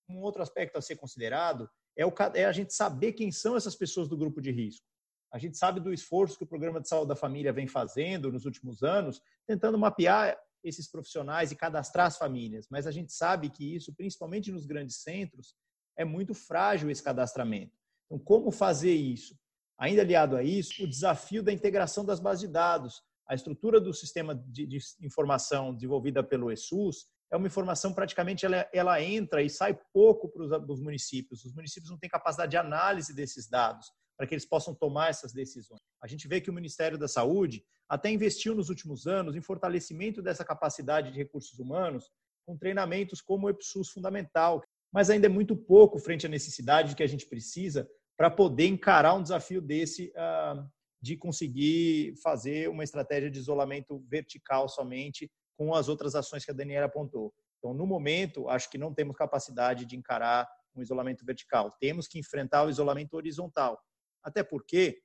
Um 0.09 0.21
outro 0.21 0.41
aspecto 0.41 0.77
a 0.77 0.81
ser 0.81 0.95
considerado 0.95 1.69
é, 1.97 2.05
o, 2.05 2.13
é 2.33 2.45
a 2.45 2.51
gente 2.51 2.73
saber 2.73 3.13
quem 3.13 3.31
são 3.31 3.55
essas 3.55 3.75
pessoas 3.75 4.07
do 4.07 4.17
grupo 4.17 4.41
de 4.41 4.51
risco. 4.51 4.85
A 5.31 5.37
gente 5.37 5.57
sabe 5.57 5.79
do 5.79 5.93
esforço 5.93 6.37
que 6.37 6.43
o 6.43 6.47
Programa 6.47 6.81
de 6.81 6.87
Saúde 6.87 7.09
da 7.09 7.15
Família 7.15 7.53
vem 7.53 7.67
fazendo 7.67 8.31
nos 8.31 8.45
últimos 8.45 8.81
anos, 8.81 9.21
tentando 9.45 9.77
mapear 9.77 10.35
esses 10.63 10.89
profissionais 10.89 11.51
e 11.51 11.55
cadastrar 11.55 12.07
as 12.07 12.17
famílias, 12.17 12.67
mas 12.69 12.87
a 12.87 12.91
gente 12.91 13.13
sabe 13.13 13.49
que 13.49 13.75
isso, 13.75 13.93
principalmente 13.93 14.51
nos 14.51 14.65
grandes 14.65 14.97
centros, 14.97 15.55
é 15.97 16.03
muito 16.03 16.33
frágil 16.33 16.89
esse 16.89 17.03
cadastramento. 17.03 17.73
Então, 18.05 18.19
como 18.19 18.51
fazer 18.51 18.93
isso? 18.93 19.37
Ainda 19.79 20.01
aliado 20.01 20.35
a 20.35 20.43
isso, 20.43 20.83
o 20.83 20.87
desafio 20.87 21.41
da 21.41 21.53
integração 21.53 22.03
das 22.03 22.19
bases 22.19 22.41
de 22.41 22.47
dados. 22.47 23.01
A 23.25 23.33
estrutura 23.33 23.79
do 23.79 23.93
sistema 23.93 24.35
de, 24.35 24.65
de 24.65 24.79
informação 25.01 25.73
desenvolvida 25.73 26.21
pelo 26.21 26.51
ESUS 26.51 27.07
é 27.31 27.37
uma 27.37 27.47
informação 27.47 27.93
praticamente 27.93 28.45
ela, 28.45 28.67
ela 28.73 29.01
entra 29.01 29.41
e 29.41 29.49
sai 29.49 29.79
pouco 29.93 30.27
para 30.27 30.43
os 30.71 30.81
municípios. 30.81 31.45
Os 31.45 31.53
municípios 31.53 31.89
não 31.89 31.97
têm 31.97 32.09
capacidade 32.09 32.51
de 32.51 32.57
análise 32.57 33.13
desses 33.13 33.47
dados 33.47 33.89
para 34.17 34.27
que 34.27 34.33
eles 34.33 34.45
possam 34.45 34.75
tomar 34.75 35.11
essas 35.11 35.31
decisões. 35.31 35.79
A 36.03 36.07
gente 36.07 36.27
vê 36.27 36.41
que 36.41 36.49
o 36.49 36.53
Ministério 36.53 36.97
da 36.97 37.07
Saúde 37.07 37.63
até 37.87 38.11
investiu 38.11 38.53
nos 38.53 38.67
últimos 38.67 39.07
anos 39.07 39.33
em 39.35 39.41
fortalecimento 39.41 40.21
dessa 40.21 40.43
capacidade 40.43 41.11
de 41.11 41.17
recursos 41.17 41.57
humanos 41.57 42.11
com 42.45 42.57
treinamentos 42.57 43.21
como 43.21 43.47
o 43.47 43.49
EPSUS 43.49 43.89
fundamental, 43.89 44.61
mas 44.91 45.09
ainda 45.09 45.27
é 45.27 45.29
muito 45.29 45.55
pouco 45.55 45.99
frente 45.99 46.25
à 46.25 46.29
necessidade 46.29 46.95
que 46.95 47.03
a 47.03 47.07
gente 47.07 47.27
precisa 47.27 47.87
para 48.19 48.29
poder 48.29 48.67
encarar 48.67 49.13
um 49.13 49.23
desafio 49.23 49.61
desse 49.61 50.11
uh, 50.17 50.69
de 51.01 51.15
conseguir 51.15 52.13
fazer 52.21 52.69
uma 52.69 52.83
estratégia 52.83 53.31
de 53.31 53.39
isolamento 53.39 54.03
vertical 54.09 54.67
somente 54.67 55.31
com 55.57 55.73
as 55.73 55.87
outras 55.87 56.15
ações 56.15 56.43
que 56.43 56.51
a 56.51 56.53
Daniela 56.53 56.87
apontou. 56.87 57.33
Então, 57.57 57.73
no 57.73 57.87
momento, 57.87 58.49
acho 58.49 58.69
que 58.69 58.77
não 58.77 58.93
temos 58.93 59.15
capacidade 59.15 59.85
de 59.85 59.95
encarar 59.95 60.45
um 60.75 60.81
isolamento 60.81 61.25
vertical. 61.25 61.71
Temos 61.79 62.09
que 62.09 62.19
enfrentar 62.19 62.65
o 62.65 62.69
isolamento 62.69 63.13
horizontal. 63.13 63.79
Até 64.21 64.43
porque 64.43 64.99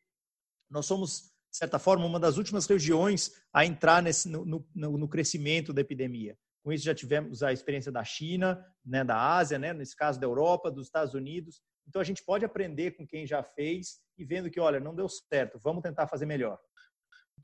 nós 0.69 0.85
somos, 0.85 1.33
de 1.53 1.57
certa 1.57 1.79
forma, 1.79 2.05
uma 2.05 2.19
das 2.19 2.37
últimas 2.37 2.67
regiões 2.67 3.31
a 3.53 3.65
entrar 3.65 4.03
nesse, 4.03 4.29
no, 4.29 4.45
no, 4.45 4.99
no 4.99 5.09
crescimento 5.09 5.73
da 5.73 5.83
epidemia. 5.83 6.37
Com 6.65 6.73
isso, 6.73 6.85
já 6.85 6.95
tivemos 6.95 7.45
a 7.45 7.53
experiência 7.53 7.93
da 7.93 8.03
China, 8.03 8.61
né, 8.85 9.05
da 9.05 9.37
Ásia, 9.37 9.57
né, 9.57 9.73
nesse 9.73 9.95
caso 9.95 10.19
da 10.19 10.27
Europa, 10.27 10.69
dos 10.69 10.87
Estados 10.87 11.15
Unidos, 11.15 11.63
então 11.87 12.01
a 12.01 12.05
gente 12.05 12.25
pode 12.25 12.45
aprender 12.45 12.93
com 12.93 13.07
quem 13.07 13.27
já 13.27 13.43
fez 13.43 14.01
e 14.19 14.25
vendo 14.25 14.51
que, 14.51 14.61
olha, 14.61 14.81
não 14.81 14.95
deu 14.95 15.09
certo, 15.09 15.59
vamos 15.63 15.83
tentar 15.83 16.07
fazer 16.07 16.27
melhor. 16.27 16.59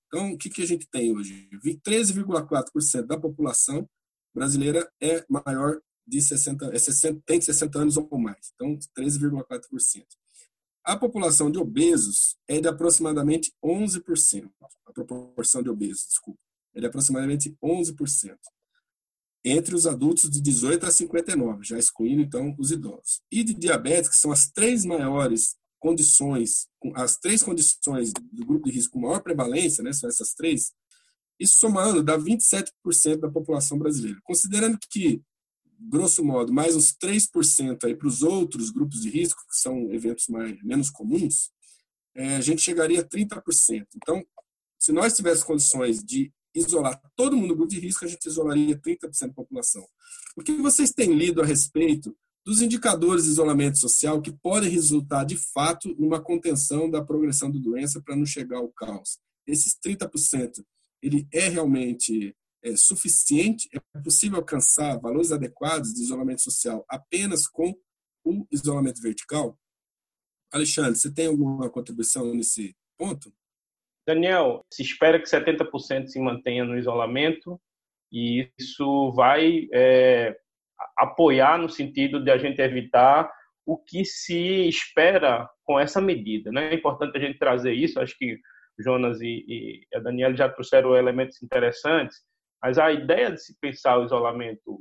Então, 0.06 0.32
o 0.32 0.38
que, 0.38 0.50
que 0.50 0.62
a 0.62 0.66
gente 0.66 0.88
tem 0.88 1.12
hoje? 1.14 1.48
13,4% 1.86 3.06
da 3.06 3.18
população 3.18 3.88
brasileira 4.34 4.90
é 5.00 5.24
maior 5.28 5.80
de 6.06 6.20
60, 6.20 6.74
é 6.74 6.78
60, 6.78 7.22
tem 7.24 7.40
60 7.40 7.78
anos 7.78 7.96
ou 7.96 8.18
mais. 8.18 8.52
Então, 8.54 8.76
13,4%. 8.96 10.04
A 10.84 10.96
população 10.96 11.50
de 11.50 11.58
obesos 11.58 12.36
é 12.48 12.60
de 12.60 12.66
aproximadamente 12.66 13.52
11%. 13.64 14.50
A 14.86 14.92
proporção 14.92 15.62
de 15.62 15.68
obesos, 15.68 16.06
desculpa, 16.08 16.40
é 16.74 16.80
de 16.80 16.86
aproximadamente 16.86 17.56
11% 17.62 18.36
entre 19.44 19.74
os 19.74 19.86
adultos 19.86 20.28
de 20.28 20.40
18 20.40 20.86
a 20.86 20.90
59, 20.90 21.64
já 21.64 21.78
excluindo 21.78 22.22
então 22.22 22.54
os 22.58 22.70
idosos. 22.70 23.22
E 23.30 23.42
de 23.42 23.54
diabetes, 23.54 24.10
que 24.10 24.16
são 24.16 24.30
as 24.30 24.50
três 24.50 24.84
maiores 24.84 25.56
condições, 25.78 26.68
as 26.94 27.16
três 27.16 27.42
condições 27.42 28.12
do 28.12 28.44
grupo 28.44 28.68
de 28.68 28.74
risco 28.74 28.92
com 28.92 29.00
maior 29.00 29.22
prevalência, 29.22 29.82
né, 29.82 29.92
são 29.92 30.08
essas 30.08 30.34
três, 30.34 30.72
isso 31.40 31.58
somando 31.58 32.02
dá 32.02 32.18
27% 32.18 33.16
da 33.18 33.30
população 33.30 33.78
brasileira. 33.78 34.20
Considerando 34.22 34.78
que, 34.90 35.22
grosso 35.78 36.22
modo, 36.22 36.52
mais 36.52 36.76
uns 36.76 36.92
3% 36.92 37.84
aí 37.84 37.96
para 37.96 38.06
os 38.06 38.22
outros 38.22 38.70
grupos 38.70 39.00
de 39.00 39.08
risco, 39.08 39.40
que 39.48 39.56
são 39.56 39.90
eventos 39.90 40.28
mais, 40.28 40.62
menos 40.62 40.90
comuns, 40.90 41.50
é, 42.14 42.36
a 42.36 42.40
gente 42.42 42.60
chegaria 42.60 43.00
a 43.00 43.04
30%. 43.04 43.86
Então, 43.96 44.22
se 44.78 44.92
nós 44.92 45.14
tivéssemos 45.14 45.46
condições 45.46 46.04
de 46.04 46.30
isolar 46.54 47.00
todo 47.16 47.36
mundo 47.36 47.48
do 47.48 47.56
grupo 47.56 47.70
de 47.70 47.80
risco, 47.80 48.04
a 48.04 48.08
gente 48.08 48.26
isolaria 48.26 48.78
30% 48.78 49.28
da 49.28 49.32
população. 49.34 49.86
O 50.36 50.42
que 50.42 50.52
vocês 50.54 50.90
têm 50.90 51.14
lido 51.14 51.40
a 51.40 51.44
respeito 51.44 52.16
dos 52.44 52.62
indicadores 52.62 53.24
de 53.24 53.30
isolamento 53.30 53.78
social 53.78 54.20
que 54.20 54.32
podem 54.32 54.70
resultar, 54.70 55.24
de 55.24 55.36
fato, 55.36 55.94
numa 55.98 56.20
contenção 56.20 56.90
da 56.90 57.04
progressão 57.04 57.50
da 57.50 57.58
doença 57.58 58.00
para 58.02 58.16
não 58.16 58.26
chegar 58.26 58.58
ao 58.58 58.68
caos? 58.68 59.18
Esses 59.46 59.76
30%, 59.84 60.64
ele 61.02 61.26
é 61.32 61.48
realmente 61.48 62.34
é, 62.62 62.76
suficiente? 62.76 63.68
É 63.72 64.00
possível 64.00 64.38
alcançar 64.38 64.98
valores 64.98 65.32
adequados 65.32 65.94
de 65.94 66.02
isolamento 66.02 66.42
social 66.42 66.84
apenas 66.88 67.46
com 67.46 67.74
o 68.24 68.46
isolamento 68.50 69.00
vertical? 69.00 69.58
Alexandre, 70.52 70.98
você 70.98 71.10
tem 71.10 71.26
alguma 71.26 71.70
contribuição 71.70 72.34
nesse 72.34 72.76
ponto? 72.98 73.32
Daniel, 74.14 74.64
se 74.72 74.82
espera 74.82 75.20
que 75.20 75.26
70% 75.26 76.08
se 76.08 76.18
mantenha 76.20 76.64
no 76.64 76.76
isolamento 76.76 77.60
e 78.12 78.50
isso 78.58 79.12
vai 79.12 79.68
é, 79.72 80.36
apoiar 80.98 81.58
no 81.58 81.68
sentido 81.68 82.22
de 82.22 82.30
a 82.30 82.36
gente 82.36 82.60
evitar 82.60 83.30
o 83.64 83.78
que 83.78 84.04
se 84.04 84.68
espera 84.68 85.48
com 85.64 85.78
essa 85.78 86.00
medida. 86.00 86.50
Né? 86.50 86.70
É 86.70 86.74
importante 86.74 87.16
a 87.16 87.20
gente 87.20 87.38
trazer 87.38 87.72
isso, 87.72 88.00
acho 88.00 88.16
que 88.18 88.36
Jonas 88.80 89.20
e, 89.20 89.44
e 89.46 89.96
a 89.96 90.00
Daniela 90.00 90.34
já 90.34 90.48
trouxeram 90.48 90.96
elementos 90.96 91.40
interessantes, 91.40 92.18
mas 92.60 92.78
a 92.78 92.90
ideia 92.90 93.30
de 93.30 93.40
se 93.40 93.56
pensar 93.60 93.98
o 93.98 94.04
isolamento 94.04 94.80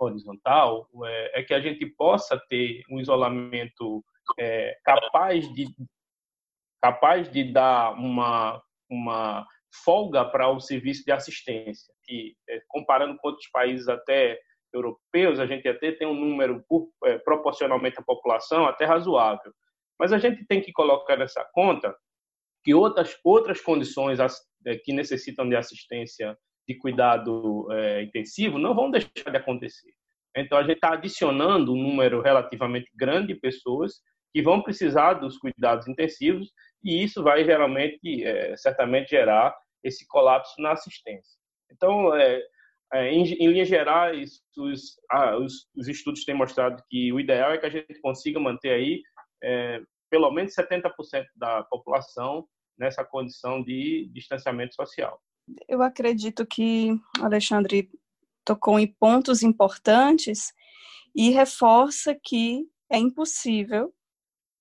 horizontal 0.00 0.88
é, 1.04 1.40
é 1.40 1.42
que 1.44 1.54
a 1.54 1.60
gente 1.60 1.86
possa 1.86 2.40
ter 2.48 2.82
um 2.90 2.98
isolamento 2.98 4.04
é, 4.36 4.76
capaz 4.84 5.46
de 5.54 5.66
capaz 6.80 7.30
de 7.30 7.52
dar 7.52 7.92
uma, 7.92 8.62
uma 8.90 9.46
folga 9.84 10.24
para 10.24 10.48
o 10.48 10.60
serviço 10.60 11.04
de 11.04 11.12
assistência, 11.12 11.92
que 12.04 12.34
é, 12.48 12.60
comparando 12.68 13.16
com 13.18 13.28
outros 13.28 13.48
países 13.50 13.88
até 13.88 14.38
europeus, 14.72 15.38
a 15.40 15.46
gente 15.46 15.66
até 15.68 15.92
tem 15.92 16.06
um 16.06 16.14
número 16.14 16.62
por, 16.68 16.88
é, 17.04 17.18
proporcionalmente 17.18 17.98
à 17.98 18.02
população 18.02 18.66
até 18.66 18.84
razoável. 18.84 19.52
Mas 19.98 20.12
a 20.12 20.18
gente 20.18 20.44
tem 20.46 20.60
que 20.60 20.72
colocar 20.72 21.16
nessa 21.16 21.44
conta 21.52 21.94
que 22.64 22.74
outras 22.74 23.16
outras 23.24 23.60
condições 23.60 24.18
é, 24.66 24.76
que 24.76 24.92
necessitam 24.92 25.48
de 25.48 25.56
assistência 25.56 26.36
de 26.68 26.76
cuidado 26.76 27.66
é, 27.72 28.02
intensivo 28.02 28.58
não 28.58 28.74
vão 28.74 28.90
deixar 28.90 29.30
de 29.30 29.36
acontecer. 29.36 29.90
Então 30.36 30.58
a 30.58 30.62
gente 30.62 30.74
está 30.74 30.92
adicionando 30.92 31.72
um 31.72 31.82
número 31.82 32.20
relativamente 32.20 32.90
grande 32.94 33.28
de 33.28 33.40
pessoas 33.40 33.94
que 34.32 34.42
vão 34.42 34.62
precisar 34.62 35.14
dos 35.14 35.38
cuidados 35.38 35.88
intensivos 35.88 36.52
e 36.82 37.02
isso 37.02 37.22
vai 37.22 37.44
geralmente, 37.44 38.24
é, 38.24 38.56
certamente 38.56 39.10
gerar 39.10 39.56
esse 39.82 40.06
colapso 40.06 40.60
na 40.60 40.72
assistência. 40.72 41.38
Então, 41.70 42.14
é, 42.14 42.42
é, 42.92 43.10
em, 43.10 43.24
em 43.24 43.48
linhas 43.48 43.68
gerais, 43.68 44.40
os, 44.56 44.98
ah, 45.10 45.36
os, 45.36 45.68
os, 45.76 45.88
estudos 45.88 46.24
têm 46.24 46.34
mostrado 46.34 46.82
que 46.88 47.12
o 47.12 47.20
ideal 47.20 47.52
é 47.52 47.58
que 47.58 47.66
a 47.66 47.70
gente 47.70 48.00
consiga 48.00 48.40
manter 48.40 48.70
aí 48.70 49.02
é, 49.42 49.80
pelo 50.10 50.30
menos 50.30 50.54
70% 50.54 50.90
da 51.36 51.62
população 51.64 52.48
nessa 52.78 53.04
condição 53.04 53.62
de 53.62 54.08
distanciamento 54.12 54.74
social. 54.74 55.20
Eu 55.66 55.82
acredito 55.82 56.46
que 56.46 56.98
Alexandre 57.20 57.90
tocou 58.44 58.78
em 58.78 58.86
pontos 58.86 59.42
importantes 59.42 60.52
e 61.14 61.30
reforça 61.30 62.18
que 62.22 62.66
é 62.90 62.98
impossível, 62.98 63.92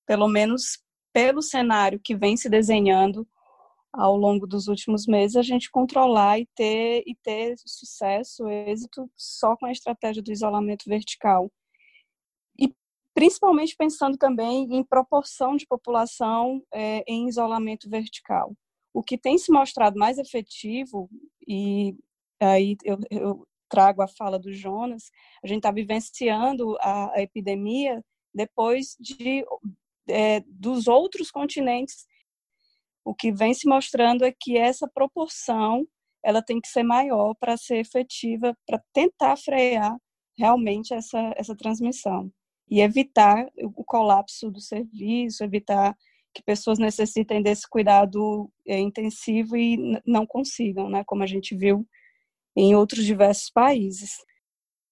pelo 0.05 0.27
menos 0.27 0.79
pelo 1.17 1.41
cenário 1.41 1.99
que 1.99 2.15
vem 2.15 2.37
se 2.37 2.47
desenhando 2.47 3.27
ao 3.91 4.15
longo 4.15 4.45
dos 4.45 4.67
últimos 4.67 5.07
meses, 5.07 5.35
a 5.35 5.41
gente 5.41 5.71
controlar 5.71 6.37
e 6.37 6.47
ter, 6.53 7.01
e 7.07 7.15
ter 7.15 7.55
sucesso, 7.65 8.47
êxito, 8.47 9.09
só 9.17 9.57
com 9.57 9.65
a 9.65 9.71
estratégia 9.71 10.21
do 10.21 10.31
isolamento 10.31 10.83
vertical. 10.87 11.51
E 12.59 12.71
principalmente 13.15 13.75
pensando 13.75 14.15
também 14.15 14.67
em 14.71 14.83
proporção 14.83 15.55
de 15.55 15.65
população 15.65 16.61
é, 16.71 17.03
em 17.07 17.27
isolamento 17.27 17.89
vertical. 17.89 18.53
O 18.93 19.01
que 19.01 19.17
tem 19.17 19.39
se 19.39 19.51
mostrado 19.51 19.97
mais 19.97 20.19
efetivo, 20.19 21.09
e 21.47 21.95
aí 22.39 22.77
eu, 22.83 22.99
eu 23.09 23.47
trago 23.67 24.03
a 24.03 24.07
fala 24.07 24.37
do 24.37 24.53
Jonas, 24.53 25.09
a 25.43 25.47
gente 25.47 25.57
está 25.57 25.71
vivenciando 25.71 26.77
a, 26.79 27.15
a, 27.15 27.21
epidemia 27.23 28.05
depois 28.31 28.95
de 28.99 29.43
é, 30.09 30.41
dos 30.47 30.87
outros 30.87 31.31
continentes. 31.31 32.05
O 33.05 33.13
que 33.13 33.31
vem 33.31 33.53
se 33.53 33.67
mostrando 33.67 34.25
é 34.25 34.33
que 34.37 34.57
essa 34.57 34.87
proporção 34.87 35.87
ela 36.23 36.41
tem 36.41 36.59
que 36.59 36.67
ser 36.67 36.83
maior 36.83 37.33
para 37.35 37.55
ser 37.55 37.77
efetiva, 37.77 38.57
para 38.65 38.81
tentar 38.93 39.37
frear 39.37 39.95
realmente 40.37 40.93
essa, 40.93 41.33
essa 41.37 41.55
transmissão 41.55 42.31
e 42.69 42.81
evitar 42.81 43.47
o 43.63 43.83
colapso 43.83 44.51
do 44.51 44.59
serviço, 44.59 45.43
evitar 45.43 45.95
que 46.33 46.43
pessoas 46.43 46.77
necessitem 46.77 47.41
desse 47.41 47.67
cuidado 47.67 48.51
é, 48.67 48.79
intensivo 48.79 49.55
e 49.55 49.99
não 50.05 50.25
consigam, 50.25 50.89
né, 50.89 51.03
como 51.05 51.23
a 51.23 51.25
gente 51.25 51.55
viu 51.55 51.87
em 52.55 52.75
outros 52.75 53.05
diversos 53.05 53.49
países. 53.49 54.17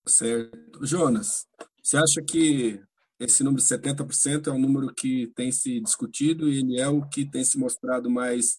Certo. 0.08 0.86
Jonas, 0.86 1.48
você 1.84 1.98
acha 1.98 2.22
que 2.28 2.80
esse 3.20 3.44
número 3.44 3.62
de 3.62 3.68
70% 3.68 4.48
é 4.48 4.52
um 4.52 4.60
número 4.60 4.94
que 4.94 5.28
tem 5.36 5.52
se 5.52 5.80
discutido 5.80 6.50
e 6.50 6.60
ele 6.60 6.80
é 6.80 6.88
o 6.88 7.08
que 7.08 7.26
tem 7.26 7.44
se 7.44 7.58
mostrado 7.58 8.10
mais 8.10 8.58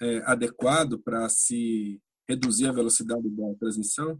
é, 0.00 0.18
adequado 0.24 0.98
para 0.98 1.28
se 1.28 2.00
reduzir 2.28 2.68
a 2.68 2.72
velocidade 2.72 3.28
da 3.30 3.54
transmissão? 3.58 4.18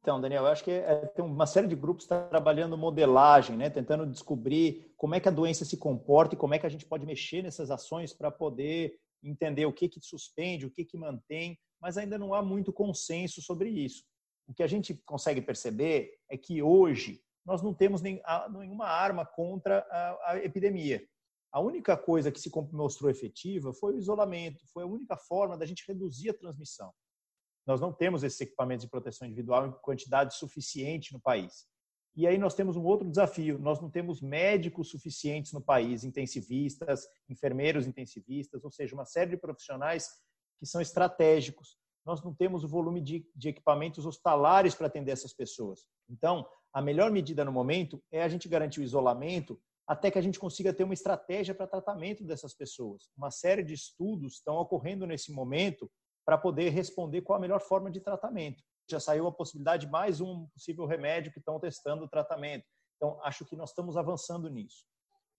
Então, 0.00 0.20
Daniel, 0.20 0.44
eu 0.44 0.48
acho 0.48 0.62
que 0.62 0.70
é, 0.70 1.06
tem 1.06 1.24
uma 1.24 1.46
série 1.46 1.66
de 1.66 1.74
grupos 1.74 2.04
está 2.04 2.22
trabalhando 2.28 2.78
modelagem, 2.78 3.56
né, 3.56 3.68
tentando 3.68 4.06
descobrir 4.06 4.92
como 4.96 5.14
é 5.14 5.20
que 5.20 5.28
a 5.28 5.32
doença 5.32 5.64
se 5.64 5.76
comporta 5.76 6.34
e 6.34 6.38
como 6.38 6.54
é 6.54 6.58
que 6.58 6.66
a 6.66 6.70
gente 6.70 6.86
pode 6.86 7.04
mexer 7.04 7.42
nessas 7.42 7.70
ações 7.70 8.12
para 8.12 8.30
poder 8.30 8.96
entender 9.22 9.66
o 9.66 9.72
que, 9.72 9.88
que 9.88 10.00
suspende, 10.00 10.66
o 10.66 10.70
que, 10.70 10.84
que 10.84 10.96
mantém 10.96 11.58
mas 11.80 11.96
ainda 11.96 12.18
não 12.18 12.34
há 12.34 12.42
muito 12.42 12.72
consenso 12.72 13.42
sobre 13.42 13.68
isso. 13.68 14.04
O 14.46 14.54
que 14.54 14.62
a 14.62 14.66
gente 14.66 14.94
consegue 15.04 15.40
perceber 15.40 16.18
é 16.28 16.36
que 16.36 16.62
hoje 16.62 17.22
nós 17.46 17.62
não 17.62 17.72
temos 17.72 18.02
nenhuma 18.02 18.86
arma 18.86 19.24
contra 19.24 19.86
a, 19.88 20.32
a 20.32 20.36
epidemia. 20.38 21.06
A 21.52 21.60
única 21.60 21.96
coisa 21.96 22.30
que 22.32 22.40
se 22.40 22.50
mostrou 22.72 23.08
efetiva 23.08 23.72
foi 23.72 23.94
o 23.94 23.98
isolamento, 23.98 24.66
foi 24.72 24.82
a 24.82 24.86
única 24.86 25.16
forma 25.16 25.56
da 25.56 25.64
gente 25.64 25.84
reduzir 25.86 26.30
a 26.30 26.34
transmissão. 26.34 26.92
Nós 27.64 27.80
não 27.80 27.92
temos 27.92 28.22
esses 28.22 28.40
equipamentos 28.40 28.84
de 28.84 28.90
proteção 28.90 29.26
individual 29.26 29.66
em 29.66 29.72
quantidade 29.80 30.34
suficiente 30.36 31.12
no 31.12 31.20
país. 31.20 31.66
E 32.16 32.26
aí 32.26 32.38
nós 32.38 32.54
temos 32.54 32.76
um 32.76 32.84
outro 32.84 33.08
desafio: 33.08 33.58
nós 33.58 33.80
não 33.80 33.90
temos 33.90 34.20
médicos 34.20 34.90
suficientes 34.90 35.52
no 35.52 35.60
país, 35.60 36.02
intensivistas, 36.02 37.06
enfermeiros 37.28 37.86
intensivistas, 37.86 38.64
ou 38.64 38.70
seja, 38.70 38.94
uma 38.94 39.04
série 39.04 39.30
de 39.30 39.36
profissionais 39.36 40.08
que 40.58 40.66
são 40.66 40.80
estratégicos. 40.80 41.76
Nós 42.04 42.22
não 42.22 42.34
temos 42.34 42.64
o 42.64 42.68
volume 42.68 43.00
de, 43.00 43.28
de 43.34 43.48
equipamentos 43.48 44.06
hospitalares 44.06 44.74
para 44.74 44.86
atender 44.86 45.10
essas 45.12 45.34
pessoas. 45.34 45.84
Então, 46.08 46.48
a 46.76 46.82
melhor 46.82 47.10
medida 47.10 47.42
no 47.42 47.50
momento 47.50 48.04
é 48.12 48.22
a 48.22 48.28
gente 48.28 48.50
garantir 48.50 48.80
o 48.80 48.82
isolamento 48.82 49.58
até 49.86 50.10
que 50.10 50.18
a 50.18 50.20
gente 50.20 50.38
consiga 50.38 50.74
ter 50.74 50.84
uma 50.84 50.92
estratégia 50.92 51.54
para 51.54 51.66
tratamento 51.66 52.22
dessas 52.22 52.52
pessoas. 52.52 53.08
Uma 53.16 53.30
série 53.30 53.62
de 53.62 53.72
estudos 53.72 54.34
estão 54.34 54.56
ocorrendo 54.56 55.06
nesse 55.06 55.32
momento 55.32 55.90
para 56.22 56.36
poder 56.36 56.68
responder 56.68 57.22
qual 57.22 57.38
a 57.38 57.40
melhor 57.40 57.62
forma 57.62 57.90
de 57.90 57.98
tratamento. 57.98 58.62
Já 58.90 59.00
saiu 59.00 59.26
a 59.26 59.32
possibilidade 59.32 59.86
de 59.86 59.90
mais 59.90 60.20
um 60.20 60.46
possível 60.48 60.84
remédio 60.84 61.32
que 61.32 61.38
estão 61.38 61.58
testando 61.58 62.04
o 62.04 62.08
tratamento. 62.08 62.66
Então, 62.96 63.18
acho 63.22 63.46
que 63.46 63.56
nós 63.56 63.70
estamos 63.70 63.96
avançando 63.96 64.50
nisso. 64.50 64.84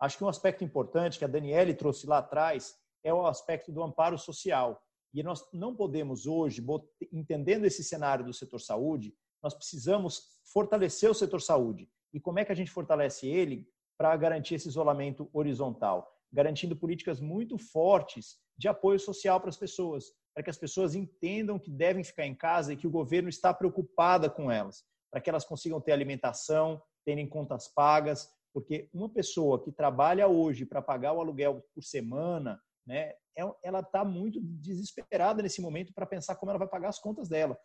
Acho 0.02 0.18
que 0.18 0.24
um 0.24 0.30
aspecto 0.30 0.64
importante 0.64 1.20
que 1.20 1.26
a 1.26 1.28
Daniele 1.28 1.76
trouxe 1.76 2.08
lá 2.08 2.18
atrás 2.18 2.76
é 3.04 3.14
o 3.14 3.28
aspecto 3.28 3.72
do 3.72 3.84
amparo 3.84 4.18
social. 4.18 4.82
E 5.14 5.22
nós 5.22 5.48
não 5.54 5.76
podemos 5.76 6.26
hoje, 6.26 6.66
entendendo 7.14 7.66
esse 7.66 7.84
cenário 7.84 8.26
do 8.26 8.34
setor 8.34 8.60
saúde, 8.60 9.14
nós 9.48 9.54
precisamos 9.54 10.24
fortalecer 10.52 11.10
o 11.10 11.14
setor 11.14 11.42
saúde. 11.42 11.90
E 12.14 12.20
como 12.20 12.38
é 12.38 12.44
que 12.44 12.52
a 12.52 12.56
gente 12.56 12.70
fortalece 12.70 13.26
ele 13.26 13.66
para 13.98 14.16
garantir 14.18 14.56
esse 14.56 14.68
isolamento 14.68 15.30
horizontal? 15.32 16.12
Garantindo 16.34 16.76
políticas 16.76 17.22
muito 17.22 17.58
fortes 17.58 18.36
de 18.58 18.68
apoio 18.68 19.00
social 19.00 19.40
para 19.40 19.50
as 19.50 19.56
pessoas, 19.56 20.12
para 20.34 20.44
que 20.44 20.50
as 20.50 20.58
pessoas 20.58 20.96
entendam 20.96 21.58
que 21.58 21.72
devem 21.72 22.04
ficar 22.04 22.26
em 22.26 22.36
casa 22.36 22.74
e 22.74 22.76
que 22.76 22.88
o 22.88 22.92
governo 22.92 23.30
está 23.30 23.54
preocupada 23.54 24.30
com 24.30 24.52
elas, 24.52 24.84
para 25.10 25.22
que 25.22 25.30
elas 25.30 25.46
consigam 25.46 25.80
ter 25.80 25.94
alimentação, 25.94 26.82
terem 27.06 27.26
contas 27.26 27.70
pagas, 27.70 28.30
porque 28.54 28.90
uma 28.94 29.08
pessoa 29.08 29.64
que 29.64 29.72
trabalha 29.72 30.28
hoje 30.28 30.66
para 30.66 30.82
pagar 30.82 31.14
o 31.14 31.22
aluguel 31.22 31.64
por 31.74 31.84
semana, 31.84 32.62
né, 32.86 33.14
é 33.38 33.50
ela 33.64 33.80
está 33.80 34.04
muito 34.04 34.42
desesperada 34.42 35.42
nesse 35.42 35.62
momento 35.62 35.94
para 35.94 36.06
pensar 36.06 36.36
como 36.36 36.50
ela 36.50 36.60
vai 36.60 36.68
pagar 36.68 36.90
as 36.90 37.00
contas 37.00 37.30
dela. 37.30 37.58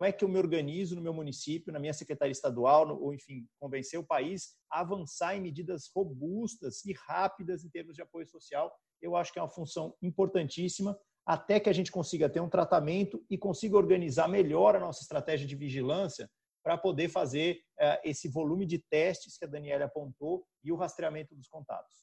Como 0.00 0.08
é 0.08 0.12
que 0.12 0.24
eu 0.24 0.30
me 0.30 0.38
organizo 0.38 0.96
no 0.96 1.02
meu 1.02 1.12
município, 1.12 1.70
na 1.70 1.78
minha 1.78 1.92
secretaria 1.92 2.32
estadual, 2.32 2.88
no, 2.88 2.98
ou 2.98 3.12
enfim, 3.12 3.46
convencer 3.58 4.00
o 4.00 4.06
país 4.06 4.54
a 4.72 4.80
avançar 4.80 5.36
em 5.36 5.42
medidas 5.42 5.90
robustas 5.94 6.82
e 6.86 6.94
rápidas 7.06 7.62
em 7.62 7.68
termos 7.68 7.94
de 7.94 8.00
apoio 8.00 8.26
social? 8.26 8.72
Eu 9.02 9.14
acho 9.14 9.30
que 9.30 9.38
é 9.38 9.42
uma 9.42 9.50
função 9.50 9.94
importantíssima 10.00 10.98
até 11.26 11.60
que 11.60 11.68
a 11.68 11.72
gente 11.74 11.92
consiga 11.92 12.30
ter 12.30 12.40
um 12.40 12.48
tratamento 12.48 13.22
e 13.28 13.36
consiga 13.36 13.76
organizar 13.76 14.26
melhor 14.26 14.74
a 14.74 14.80
nossa 14.80 15.02
estratégia 15.02 15.46
de 15.46 15.54
vigilância 15.54 16.30
para 16.64 16.78
poder 16.78 17.10
fazer 17.10 17.58
uh, 17.78 18.00
esse 18.02 18.26
volume 18.26 18.64
de 18.64 18.78
testes 18.90 19.36
que 19.36 19.44
a 19.44 19.48
Daniela 19.48 19.84
apontou 19.84 20.46
e 20.64 20.72
o 20.72 20.76
rastreamento 20.76 21.34
dos 21.34 21.46
contatos. 21.46 21.94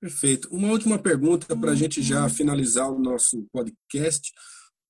Perfeito. 0.00 0.48
Uma 0.52 0.70
última 0.70 0.96
pergunta 0.96 1.56
para 1.56 1.72
a 1.72 1.74
gente 1.74 2.00
já 2.02 2.28
finalizar 2.28 2.88
o 2.88 3.00
nosso 3.00 3.44
podcast. 3.52 4.30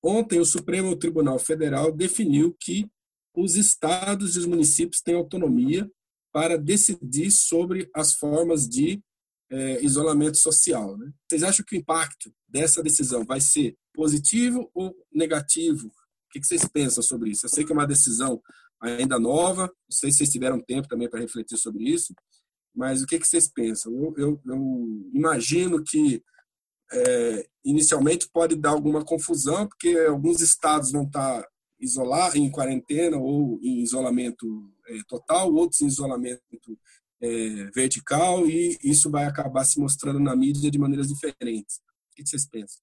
Ontem, 0.03 0.39
o 0.39 0.45
Supremo 0.45 0.95
Tribunal 0.97 1.39
Federal 1.39 1.91
definiu 1.91 2.53
que 2.59 2.85
os 3.33 3.55
estados 3.55 4.35
e 4.35 4.39
os 4.39 4.45
municípios 4.45 5.01
têm 5.01 5.15
autonomia 5.15 5.89
para 6.31 6.57
decidir 6.57 7.31
sobre 7.31 7.89
as 7.95 8.13
formas 8.13 8.67
de 8.67 9.01
é, 9.49 9.83
isolamento 9.83 10.37
social. 10.37 10.97
Né? 10.97 11.11
Vocês 11.29 11.43
acham 11.43 11.65
que 11.65 11.75
o 11.75 11.79
impacto 11.79 12.33
dessa 12.47 12.83
decisão 12.83 13.23
vai 13.23 13.39
ser 13.39 13.77
positivo 13.93 14.69
ou 14.73 14.93
negativo? 15.13 15.87
O 15.87 15.91
que 16.31 16.43
vocês 16.43 16.67
pensam 16.67 17.01
sobre 17.01 17.29
isso? 17.29 17.45
Eu 17.45 17.49
sei 17.49 17.63
que 17.63 17.71
é 17.71 17.75
uma 17.75 17.87
decisão 17.87 18.41
ainda 18.81 19.19
nova, 19.19 19.67
não 19.67 19.71
sei 19.91 20.11
se 20.11 20.17
vocês 20.17 20.31
tiveram 20.31 20.59
tempo 20.59 20.87
também 20.87 21.09
para 21.09 21.21
refletir 21.21 21.57
sobre 21.57 21.85
isso, 21.85 22.13
mas 22.75 23.01
o 23.01 23.05
que, 23.05 23.19
que 23.19 23.27
vocês 23.27 23.47
pensam? 23.47 23.93
Eu, 23.93 24.13
eu, 24.17 24.41
eu 24.45 25.11
imagino 25.13 25.81
que 25.83 26.21
é, 26.93 27.45
inicialmente 27.65 28.29
pode 28.31 28.55
dar 28.55 28.71
alguma 28.71 29.03
confusão, 29.03 29.67
porque 29.67 29.89
alguns 30.07 30.41
estados 30.41 30.91
vão 30.91 31.03
estar 31.03 31.45
isolados, 31.79 32.35
em 32.35 32.49
quarentena 32.49 33.17
ou 33.17 33.59
em 33.61 33.79
isolamento 33.81 34.45
é, 34.87 34.97
total, 35.07 35.53
outros 35.53 35.81
em 35.81 35.87
isolamento 35.87 36.41
é, 37.21 37.71
vertical, 37.73 38.47
e 38.47 38.77
isso 38.83 39.09
vai 39.09 39.25
acabar 39.25 39.63
se 39.65 39.79
mostrando 39.79 40.19
na 40.19 40.35
mídia 40.35 40.69
de 40.71 40.79
maneiras 40.79 41.07
diferentes. 41.07 41.77
O 42.11 42.15
que 42.15 42.25
vocês 42.25 42.47
pensam? 42.47 42.81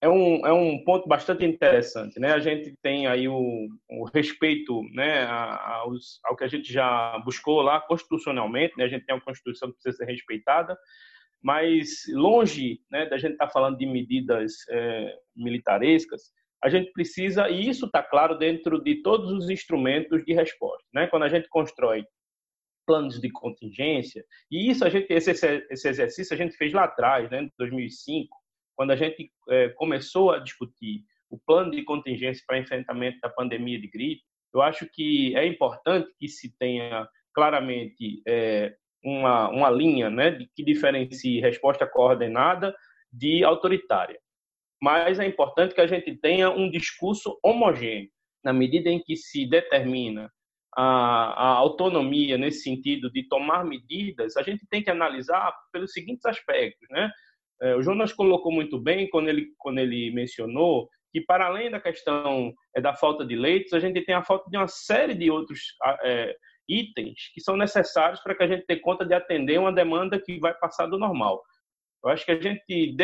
é 0.00 0.08
um, 0.08 0.46
é 0.46 0.52
um 0.52 0.82
ponto 0.84 1.08
bastante 1.08 1.44
interessante. 1.44 2.18
Né? 2.18 2.32
A 2.32 2.38
gente 2.38 2.74
tem 2.82 3.06
aí 3.06 3.28
o, 3.28 3.68
o 3.90 4.04
respeito 4.12 4.82
né, 4.92 5.24
aos, 5.26 6.20
ao 6.24 6.36
que 6.36 6.44
a 6.44 6.48
gente 6.48 6.72
já 6.72 7.18
buscou 7.24 7.60
lá 7.60 7.80
constitucionalmente, 7.80 8.74
né? 8.76 8.84
a 8.84 8.88
gente 8.88 9.04
tem 9.04 9.14
uma 9.14 9.24
Constituição 9.24 9.68
que 9.68 9.74
precisa 9.74 10.04
ser 10.04 10.10
respeitada, 10.10 10.76
mas 11.42 12.02
longe 12.08 12.80
né, 12.90 13.06
da 13.06 13.16
gente 13.18 13.32
estar 13.32 13.46
tá 13.46 13.52
falando 13.52 13.78
de 13.78 13.86
medidas 13.86 14.54
é, 14.70 15.18
militarescas, 15.34 16.32
a 16.62 16.68
gente 16.68 16.90
precisa, 16.92 17.48
e 17.48 17.68
isso 17.68 17.86
está 17.86 18.02
claro 18.02 18.36
dentro 18.38 18.82
de 18.82 19.02
todos 19.02 19.32
os 19.32 19.50
instrumentos 19.50 20.24
de 20.24 20.32
resposta. 20.32 20.84
Né? 20.92 21.06
Quando 21.06 21.24
a 21.24 21.28
gente 21.28 21.48
constrói 21.48 22.04
planos 22.86 23.20
de 23.20 23.30
contingência, 23.30 24.24
e 24.50 24.70
isso 24.70 24.84
a 24.84 24.88
gente, 24.88 25.06
esse, 25.10 25.30
esse 25.30 25.88
exercício 25.88 26.34
a 26.34 26.36
gente 26.36 26.56
fez 26.56 26.72
lá 26.72 26.84
atrás, 26.84 27.30
né, 27.30 27.42
em 27.42 27.52
2005, 27.58 28.36
quando 28.76 28.92
a 28.92 28.96
gente 28.96 29.30
é, 29.48 29.68
começou 29.70 30.30
a 30.30 30.38
discutir 30.38 31.02
o 31.30 31.38
plano 31.38 31.72
de 31.72 31.82
contingência 31.82 32.44
para 32.46 32.58
enfrentamento 32.58 33.18
da 33.20 33.28
pandemia 33.28 33.80
de 33.80 33.88
gripe, 33.88 34.22
eu 34.54 34.62
acho 34.62 34.88
que 34.92 35.36
é 35.36 35.46
importante 35.46 36.08
que 36.18 36.28
se 36.28 36.56
tenha 36.58 37.08
claramente 37.34 38.22
é, 38.26 38.74
uma, 39.04 39.48
uma 39.48 39.70
linha 39.70 40.10
né, 40.10 40.38
que 40.54 40.64
diferencie 40.64 41.40
resposta 41.40 41.86
coordenada 41.86 42.74
de 43.12 43.44
autoritária. 43.44 44.18
Mas 44.80 45.18
é 45.18 45.26
importante 45.26 45.74
que 45.74 45.80
a 45.80 45.86
gente 45.86 46.14
tenha 46.16 46.50
um 46.50 46.70
discurso 46.70 47.38
homogêneo, 47.42 48.10
na 48.44 48.52
medida 48.52 48.90
em 48.90 49.02
que 49.02 49.16
se 49.16 49.46
determina 49.48 50.30
a, 50.76 50.82
a, 50.82 51.48
autonomia 51.54 52.36
nesse 52.36 52.62
sentido 52.62 53.10
de 53.10 53.26
tomar 53.26 53.64
medidas, 53.64 54.36
a 54.36 54.42
gente 54.42 54.66
tem 54.68 54.82
que 54.82 54.90
analisar 54.90 55.52
pelos 55.72 55.92
seguintes 55.92 56.24
aspectos, 56.26 56.86
né? 56.90 57.10
É, 57.62 57.74
o 57.74 57.82
Jonas 57.82 58.12
colocou 58.12 58.52
muito 58.52 58.78
bem 58.78 59.08
quando 59.08 59.28
ele, 59.28 59.46
quando 59.56 59.78
ele 59.78 60.10
mencionou 60.10 60.90
que, 61.10 61.22
para 61.22 61.46
além 61.46 61.70
da 61.70 61.80
questão 61.80 62.52
é, 62.74 62.80
da 62.80 62.94
falta 62.94 63.24
de 63.24 63.34
leitos, 63.34 63.72
a 63.72 63.80
gente 63.80 64.04
tem 64.04 64.14
a 64.14 64.22
falta 64.22 64.50
de 64.50 64.56
uma 64.58 64.68
série 64.68 65.14
de 65.14 65.30
outros 65.30 65.60
é, 66.04 66.36
itens 66.68 67.30
que 67.34 67.40
são 67.40 67.56
necessários 67.56 68.20
para 68.20 68.34
que 68.34 68.42
a 68.42 68.48
gente 68.48 68.66
tenha 68.66 68.80
conta 68.80 69.04
de 69.04 69.14
atender 69.14 69.58
uma 69.58 69.72
demanda 69.72 70.20
que 70.20 70.38
vai 70.38 70.54
passar 70.54 70.86
do 70.86 70.98
normal. 70.98 71.42
Eu 72.04 72.10
acho 72.10 72.24
que 72.24 72.32
a 72.32 72.40
gente 72.40 72.96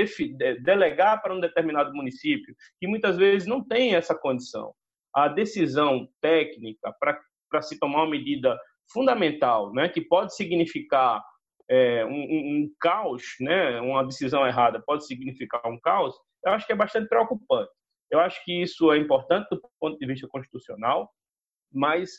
delegar 0.63 1.21
para 1.23 1.35
um 1.35 1.41
determinado 1.41 1.93
município, 1.93 2.55
que 2.79 2.87
muitas 2.87 3.17
vezes 3.17 3.49
não 3.49 3.67
tem 3.67 3.95
essa 3.95 4.15
condição, 4.15 4.73
a 5.15 5.29
decisão 5.29 6.09
técnica 6.21 6.95
para 7.01 7.19
para 7.53 7.61
se 7.61 7.79
tomar 7.79 7.99
uma 7.99 8.11
medida 8.11 8.59
fundamental, 8.91 9.73
né, 9.73 9.89
que 9.89 10.01
pode 10.01 10.35
significar 10.35 11.23
é, 11.71 12.05
um, 12.05 12.11
um, 12.11 12.75
caos, 12.81 13.23
né, 13.39 13.79
uma 13.81 14.05
decisão 14.05 14.47
errada 14.47 14.83
pode 14.85 15.07
significar 15.07 15.61
um 15.67 15.79
caos, 15.79 16.15
eu 16.45 16.53
acho 16.53 16.67
que 16.67 16.73
é 16.73 16.77
bastante 16.77 17.09
preocupante. 17.09 17.71
Eu 18.11 18.21
acho 18.21 18.43
que 18.45 18.63
isso 18.63 18.91
é 18.93 18.99
importante 18.99 19.49
do 19.51 19.61
ponto 19.79 19.99
de 19.99 20.07
vista 20.07 20.27
constitucional, 20.29 21.11
mas 21.73 22.11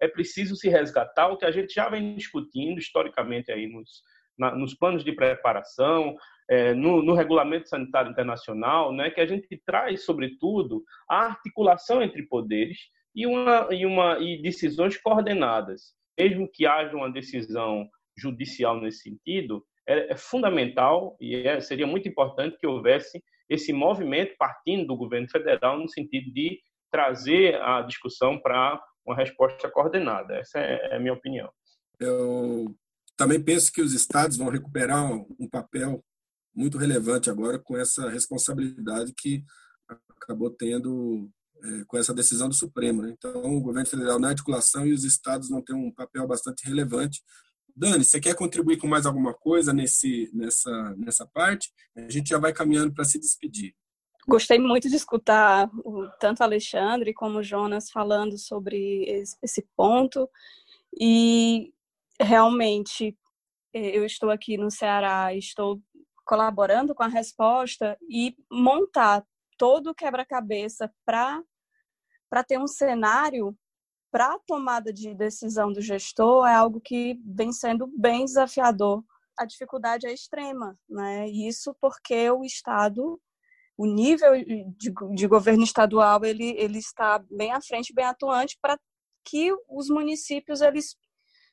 é 0.00 0.08
preciso 0.08 0.56
se 0.56 0.68
resgatar 0.68 1.28
o 1.28 1.36
que 1.36 1.44
a 1.44 1.50
gente 1.50 1.72
já 1.72 1.88
vem 1.88 2.14
discutindo 2.14 2.78
historicamente 2.78 3.50
aí 3.50 3.66
nos, 3.66 4.02
na, 4.38 4.54
nos 4.54 4.74
planos 4.74 5.04
de 5.04 5.12
preparação, 5.12 6.16
é, 6.48 6.72
no, 6.72 7.02
no, 7.02 7.14
regulamento 7.14 7.68
sanitário 7.68 8.10
internacional, 8.10 8.92
né, 8.92 9.10
que 9.10 9.20
a 9.20 9.26
gente 9.26 9.60
traz, 9.66 10.04
sobretudo, 10.04 10.82
a 11.08 11.26
articulação 11.26 12.02
entre 12.02 12.22
poderes 12.22 12.78
e, 13.14 13.26
uma, 13.26 13.68
e, 13.70 13.84
uma, 13.84 14.18
e 14.18 14.40
decisões 14.40 14.96
coordenadas. 14.96 15.94
Mesmo 16.18 16.48
que 16.50 16.66
haja 16.66 16.96
uma 16.96 17.10
decisão 17.10 17.88
judicial 18.16 18.80
nesse 18.80 19.02
sentido, 19.02 19.64
é, 19.86 20.12
é 20.12 20.16
fundamental 20.16 21.16
e 21.20 21.34
é, 21.46 21.60
seria 21.60 21.86
muito 21.86 22.08
importante 22.08 22.56
que 22.58 22.66
houvesse 22.66 23.22
esse 23.48 23.72
movimento 23.72 24.34
partindo 24.38 24.86
do 24.86 24.96
governo 24.96 25.28
federal 25.28 25.78
no 25.78 25.88
sentido 25.88 26.32
de 26.32 26.60
trazer 26.90 27.60
a 27.60 27.82
discussão 27.82 28.38
para 28.38 28.80
uma 29.08 29.16
resposta 29.16 29.70
coordenada. 29.70 30.34
Essa 30.34 30.58
é, 30.58 30.92
é 30.92 30.96
a 30.96 31.00
minha 31.00 31.14
opinião. 31.14 31.50
Eu 31.98 32.74
também 33.16 33.42
penso 33.42 33.72
que 33.72 33.82
os 33.82 33.92
estados 33.92 34.36
vão 34.36 34.50
recuperar 34.50 35.10
um 35.12 35.48
papel 35.50 36.04
muito 36.54 36.76
relevante 36.76 37.30
agora 37.30 37.58
com 37.58 37.76
essa 37.76 38.08
responsabilidade 38.08 39.12
que 39.16 39.42
acabou 40.20 40.50
tendo 40.50 41.30
é, 41.62 41.84
com 41.86 41.96
essa 41.96 42.14
decisão 42.14 42.48
do 42.48 42.54
Supremo. 42.54 43.02
Né? 43.02 43.14
Então, 43.16 43.56
o 43.56 43.60
governo 43.60 43.88
federal 43.88 44.18
na 44.18 44.28
articulação 44.28 44.86
e 44.86 44.92
os 44.92 45.04
estados 45.04 45.48
vão 45.48 45.62
ter 45.62 45.72
um 45.72 45.90
papel 45.90 46.26
bastante 46.26 46.66
relevante. 46.66 47.22
Dani, 47.74 48.04
você 48.04 48.20
quer 48.20 48.34
contribuir 48.34 48.76
com 48.76 48.88
mais 48.88 49.06
alguma 49.06 49.32
coisa 49.32 49.72
nesse, 49.72 50.30
nessa, 50.34 50.94
nessa 50.96 51.26
parte? 51.26 51.72
A 51.96 52.10
gente 52.10 52.28
já 52.28 52.38
vai 52.38 52.52
caminhando 52.52 52.92
para 52.92 53.04
se 53.04 53.18
despedir. 53.18 53.74
Gostei 54.28 54.58
muito 54.58 54.90
de 54.90 54.96
escutar 54.96 55.70
o, 55.82 56.06
tanto 56.20 56.42
Alexandre 56.42 57.14
como 57.14 57.38
o 57.38 57.42
Jonas 57.42 57.90
falando 57.90 58.36
sobre 58.36 59.04
esse 59.42 59.66
ponto. 59.74 60.28
E 61.00 61.72
realmente, 62.20 63.16
é, 63.72 63.96
eu 63.96 64.04
estou 64.04 64.30
aqui 64.30 64.58
no 64.58 64.70
Ceará, 64.70 65.34
estou 65.34 65.80
colaborando 66.26 66.94
com 66.94 67.02
a 67.02 67.08
resposta 67.08 67.96
e 68.02 68.36
montar 68.52 69.24
todo 69.56 69.90
o 69.90 69.94
quebra-cabeça 69.94 70.92
para 71.06 71.42
ter 72.46 72.58
um 72.58 72.66
cenário 72.66 73.56
para 74.10 74.34
a 74.34 74.38
tomada 74.46 74.92
de 74.92 75.14
decisão 75.14 75.72
do 75.72 75.80
gestor 75.80 76.46
é 76.46 76.54
algo 76.54 76.82
que 76.82 77.18
vem 77.24 77.50
sendo 77.50 77.86
bem 77.86 78.26
desafiador. 78.26 79.02
A 79.38 79.46
dificuldade 79.46 80.06
é 80.06 80.12
extrema, 80.12 80.78
né? 80.88 81.28
Isso 81.28 81.74
porque 81.80 82.30
o 82.30 82.44
Estado, 82.44 83.18
o 83.78 83.86
nível 83.86 84.32
de, 84.76 84.92
de 85.14 85.26
governo 85.28 85.62
estadual, 85.62 86.24
ele, 86.24 86.50
ele 86.58 86.78
está 86.78 87.24
bem 87.30 87.52
à 87.52 87.60
frente, 87.62 87.94
bem 87.94 88.04
atuante 88.04 88.58
para 88.60 88.76
que 89.24 89.52
os 89.68 89.88
municípios 89.88 90.60
eles 90.60 90.96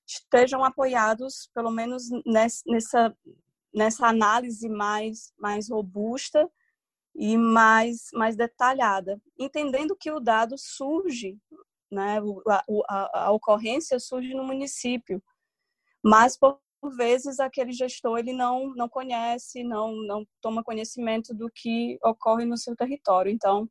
estejam 0.08 0.64
apoiados, 0.64 1.52
pelo 1.54 1.70
menos 1.70 2.04
nessa, 2.26 3.16
nessa 3.72 4.08
análise 4.08 4.68
mais, 4.68 5.32
mais 5.38 5.70
robusta 5.70 6.50
e 7.16 7.38
mais, 7.38 8.10
mais 8.14 8.36
detalhada, 8.36 9.22
entendendo 9.40 9.96
que 9.96 10.12
o 10.12 10.20
dado 10.20 10.56
surge, 10.58 11.38
né, 11.92 12.20
a, 12.48 12.64
a, 12.90 13.26
a 13.26 13.32
ocorrência 13.32 14.00
surge 14.00 14.34
no 14.34 14.44
município, 14.44 15.24
mas 16.04 16.38
por 16.38 16.60
vezes 16.92 17.40
aquele 17.40 17.72
gestor 17.72 18.20
ele 18.20 18.34
não 18.34 18.74
não 18.76 18.90
conhece, 18.90 19.64
não 19.64 19.96
não 20.04 20.26
toma 20.42 20.64
conhecimento 20.64 21.34
do 21.34 21.50
que 21.54 21.98
ocorre 22.04 22.46
no 22.46 22.58
seu 22.58 22.76
território. 22.76 23.32
Então, 23.32 23.70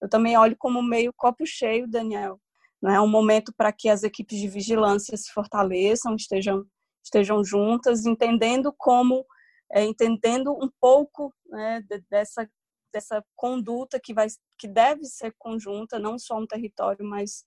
eu 0.00 0.08
também 0.08 0.36
olho 0.36 0.56
como 0.58 0.82
meio 0.82 1.12
copo 1.16 1.46
cheio, 1.46 1.88
Daniel. 1.88 2.40
Né? 2.82 2.94
É 2.96 3.00
um 3.00 3.08
momento 3.08 3.52
para 3.56 3.72
que 3.72 3.88
as 3.88 4.02
equipes 4.02 4.38
de 4.38 4.48
vigilância 4.48 5.16
se 5.16 5.30
fortaleçam, 5.32 6.16
estejam 6.16 6.66
estejam 7.04 7.44
juntas, 7.44 8.06
entendendo 8.06 8.72
como 8.76 9.24
é, 9.72 9.84
entendendo 9.84 10.52
um 10.52 10.70
pouco 10.80 11.32
né, 11.46 11.82
dessa 12.10 12.48
dessa 12.92 13.24
conduta 13.34 13.98
que 13.98 14.12
vai 14.12 14.26
que 14.58 14.68
deve 14.68 15.04
ser 15.04 15.34
conjunta, 15.38 15.98
não 15.98 16.18
só 16.18 16.38
um 16.38 16.46
território, 16.46 17.04
mas 17.04 17.44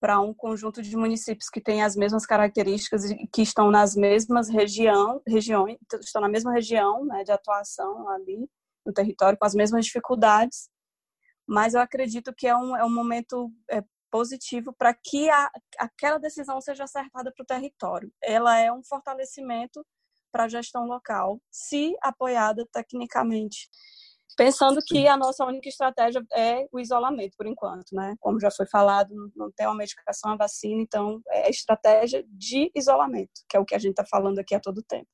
para 0.00 0.18
um 0.18 0.32
conjunto 0.32 0.80
de 0.80 0.96
municípios 0.96 1.50
que 1.50 1.60
têm 1.60 1.82
as 1.82 1.94
mesmas 1.94 2.24
características 2.24 3.04
e 3.04 3.26
que 3.26 3.42
estão 3.42 3.70
nas 3.70 3.94
mesmas 3.94 4.48
região, 4.48 5.20
regiões, 5.26 5.76
estão 6.00 6.22
na 6.22 6.28
mesma 6.28 6.52
região 6.52 7.04
né, 7.04 7.22
de 7.22 7.30
atuação 7.30 8.08
ali 8.08 8.48
no 8.84 8.92
território, 8.92 9.38
com 9.38 9.44
as 9.44 9.54
mesmas 9.54 9.84
dificuldades. 9.84 10.70
Mas 11.46 11.74
eu 11.74 11.80
acredito 11.80 12.32
que 12.34 12.46
é 12.46 12.56
um, 12.56 12.74
é 12.74 12.84
um 12.84 12.92
momento 12.92 13.52
é, 13.70 13.84
positivo 14.10 14.72
para 14.72 14.94
que 14.94 15.28
a, 15.28 15.50
aquela 15.78 16.18
decisão 16.18 16.60
seja 16.60 16.84
acertada 16.84 17.30
para 17.30 17.42
o 17.42 17.46
território. 17.46 18.10
Ela 18.22 18.58
é 18.58 18.72
um 18.72 18.82
fortalecimento 18.82 19.84
para 20.32 20.44
a 20.44 20.48
gestão 20.48 20.86
local, 20.86 21.40
se 21.50 21.94
apoiada 22.00 22.66
tecnicamente 22.72 23.68
pensando 24.36 24.80
que 24.86 25.06
a 25.06 25.16
nossa 25.16 25.44
única 25.44 25.68
estratégia 25.68 26.24
é 26.34 26.66
o 26.72 26.80
isolamento, 26.80 27.36
por 27.36 27.46
enquanto, 27.46 27.92
né? 27.92 28.14
Como 28.20 28.40
já 28.40 28.50
foi 28.50 28.66
falado, 28.66 29.10
não 29.36 29.50
tem 29.52 29.66
uma 29.66 29.74
medicação, 29.74 30.32
a 30.32 30.36
vacina, 30.36 30.80
então 30.80 31.20
é 31.28 31.46
a 31.46 31.50
estratégia 31.50 32.24
de 32.28 32.70
isolamento, 32.74 33.32
que 33.48 33.56
é 33.56 33.60
o 33.60 33.64
que 33.64 33.74
a 33.74 33.78
gente 33.78 33.92
está 33.92 34.04
falando 34.04 34.38
aqui 34.38 34.54
a 34.54 34.60
todo 34.60 34.82
tempo. 34.82 35.08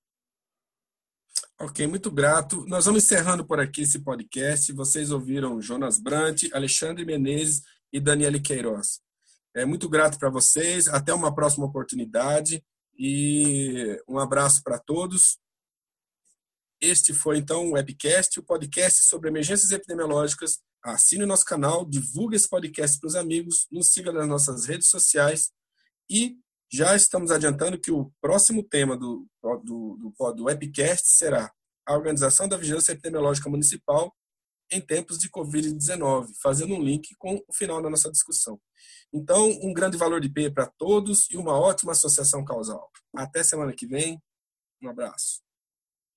Ok, 1.58 1.86
muito 1.86 2.10
grato. 2.10 2.66
Nós 2.66 2.84
vamos 2.84 3.02
encerrando 3.02 3.46
por 3.46 3.58
aqui 3.58 3.82
esse 3.82 4.00
podcast. 4.00 4.70
Vocês 4.72 5.10
ouviram 5.10 5.60
Jonas 5.60 5.98
Brant, 5.98 6.44
Alexandre 6.52 7.04
Menezes 7.04 7.62
e 7.90 7.98
Daniele 7.98 8.40
Queiroz. 8.40 9.00
É 9.54 9.64
muito 9.64 9.88
grato 9.88 10.18
para 10.18 10.28
vocês. 10.28 10.86
Até 10.86 11.14
uma 11.14 11.34
próxima 11.34 11.64
oportunidade 11.64 12.62
e 12.98 13.98
um 14.06 14.18
abraço 14.18 14.62
para 14.62 14.78
todos. 14.78 15.38
Este 16.80 17.14
foi 17.14 17.38
então 17.38 17.68
o 17.68 17.72
webcast, 17.72 18.38
o 18.38 18.42
podcast 18.42 19.02
sobre 19.04 19.28
emergências 19.28 19.70
epidemiológicas. 19.70 20.58
Assine 20.84 21.24
o 21.24 21.26
nosso 21.26 21.44
canal, 21.44 21.84
divulgue 21.84 22.36
esse 22.36 22.48
podcast 22.48 22.98
para 23.00 23.08
os 23.08 23.14
amigos, 23.14 23.66
nos 23.70 23.92
siga 23.92 24.12
nas 24.12 24.28
nossas 24.28 24.66
redes 24.66 24.88
sociais 24.88 25.50
e 26.08 26.36
já 26.72 26.94
estamos 26.94 27.30
adiantando 27.30 27.78
que 27.78 27.90
o 27.90 28.12
próximo 28.20 28.62
tema 28.62 28.96
do, 28.96 29.26
do, 29.42 30.12
do, 30.18 30.32
do 30.32 30.44
webcast 30.44 31.08
será 31.08 31.52
a 31.86 31.94
organização 31.94 32.48
da 32.48 32.56
vigilância 32.56 32.92
epidemiológica 32.92 33.48
municipal 33.48 34.14
em 34.70 34.80
tempos 34.80 35.18
de 35.18 35.30
Covid-19, 35.30 36.28
fazendo 36.42 36.74
um 36.74 36.82
link 36.82 37.14
com 37.18 37.40
o 37.46 37.54
final 37.54 37.80
da 37.80 37.88
nossa 37.88 38.10
discussão. 38.10 38.60
Então, 39.12 39.48
um 39.62 39.72
grande 39.72 39.96
valor 39.96 40.20
de 40.20 40.28
P 40.28 40.50
para 40.50 40.66
todos 40.76 41.30
e 41.30 41.36
uma 41.36 41.58
ótima 41.58 41.92
associação 41.92 42.44
causal. 42.44 42.90
Até 43.14 43.44
semana 43.44 43.72
que 43.72 43.86
vem. 43.86 44.20
Um 44.82 44.88
abraço. 44.88 45.45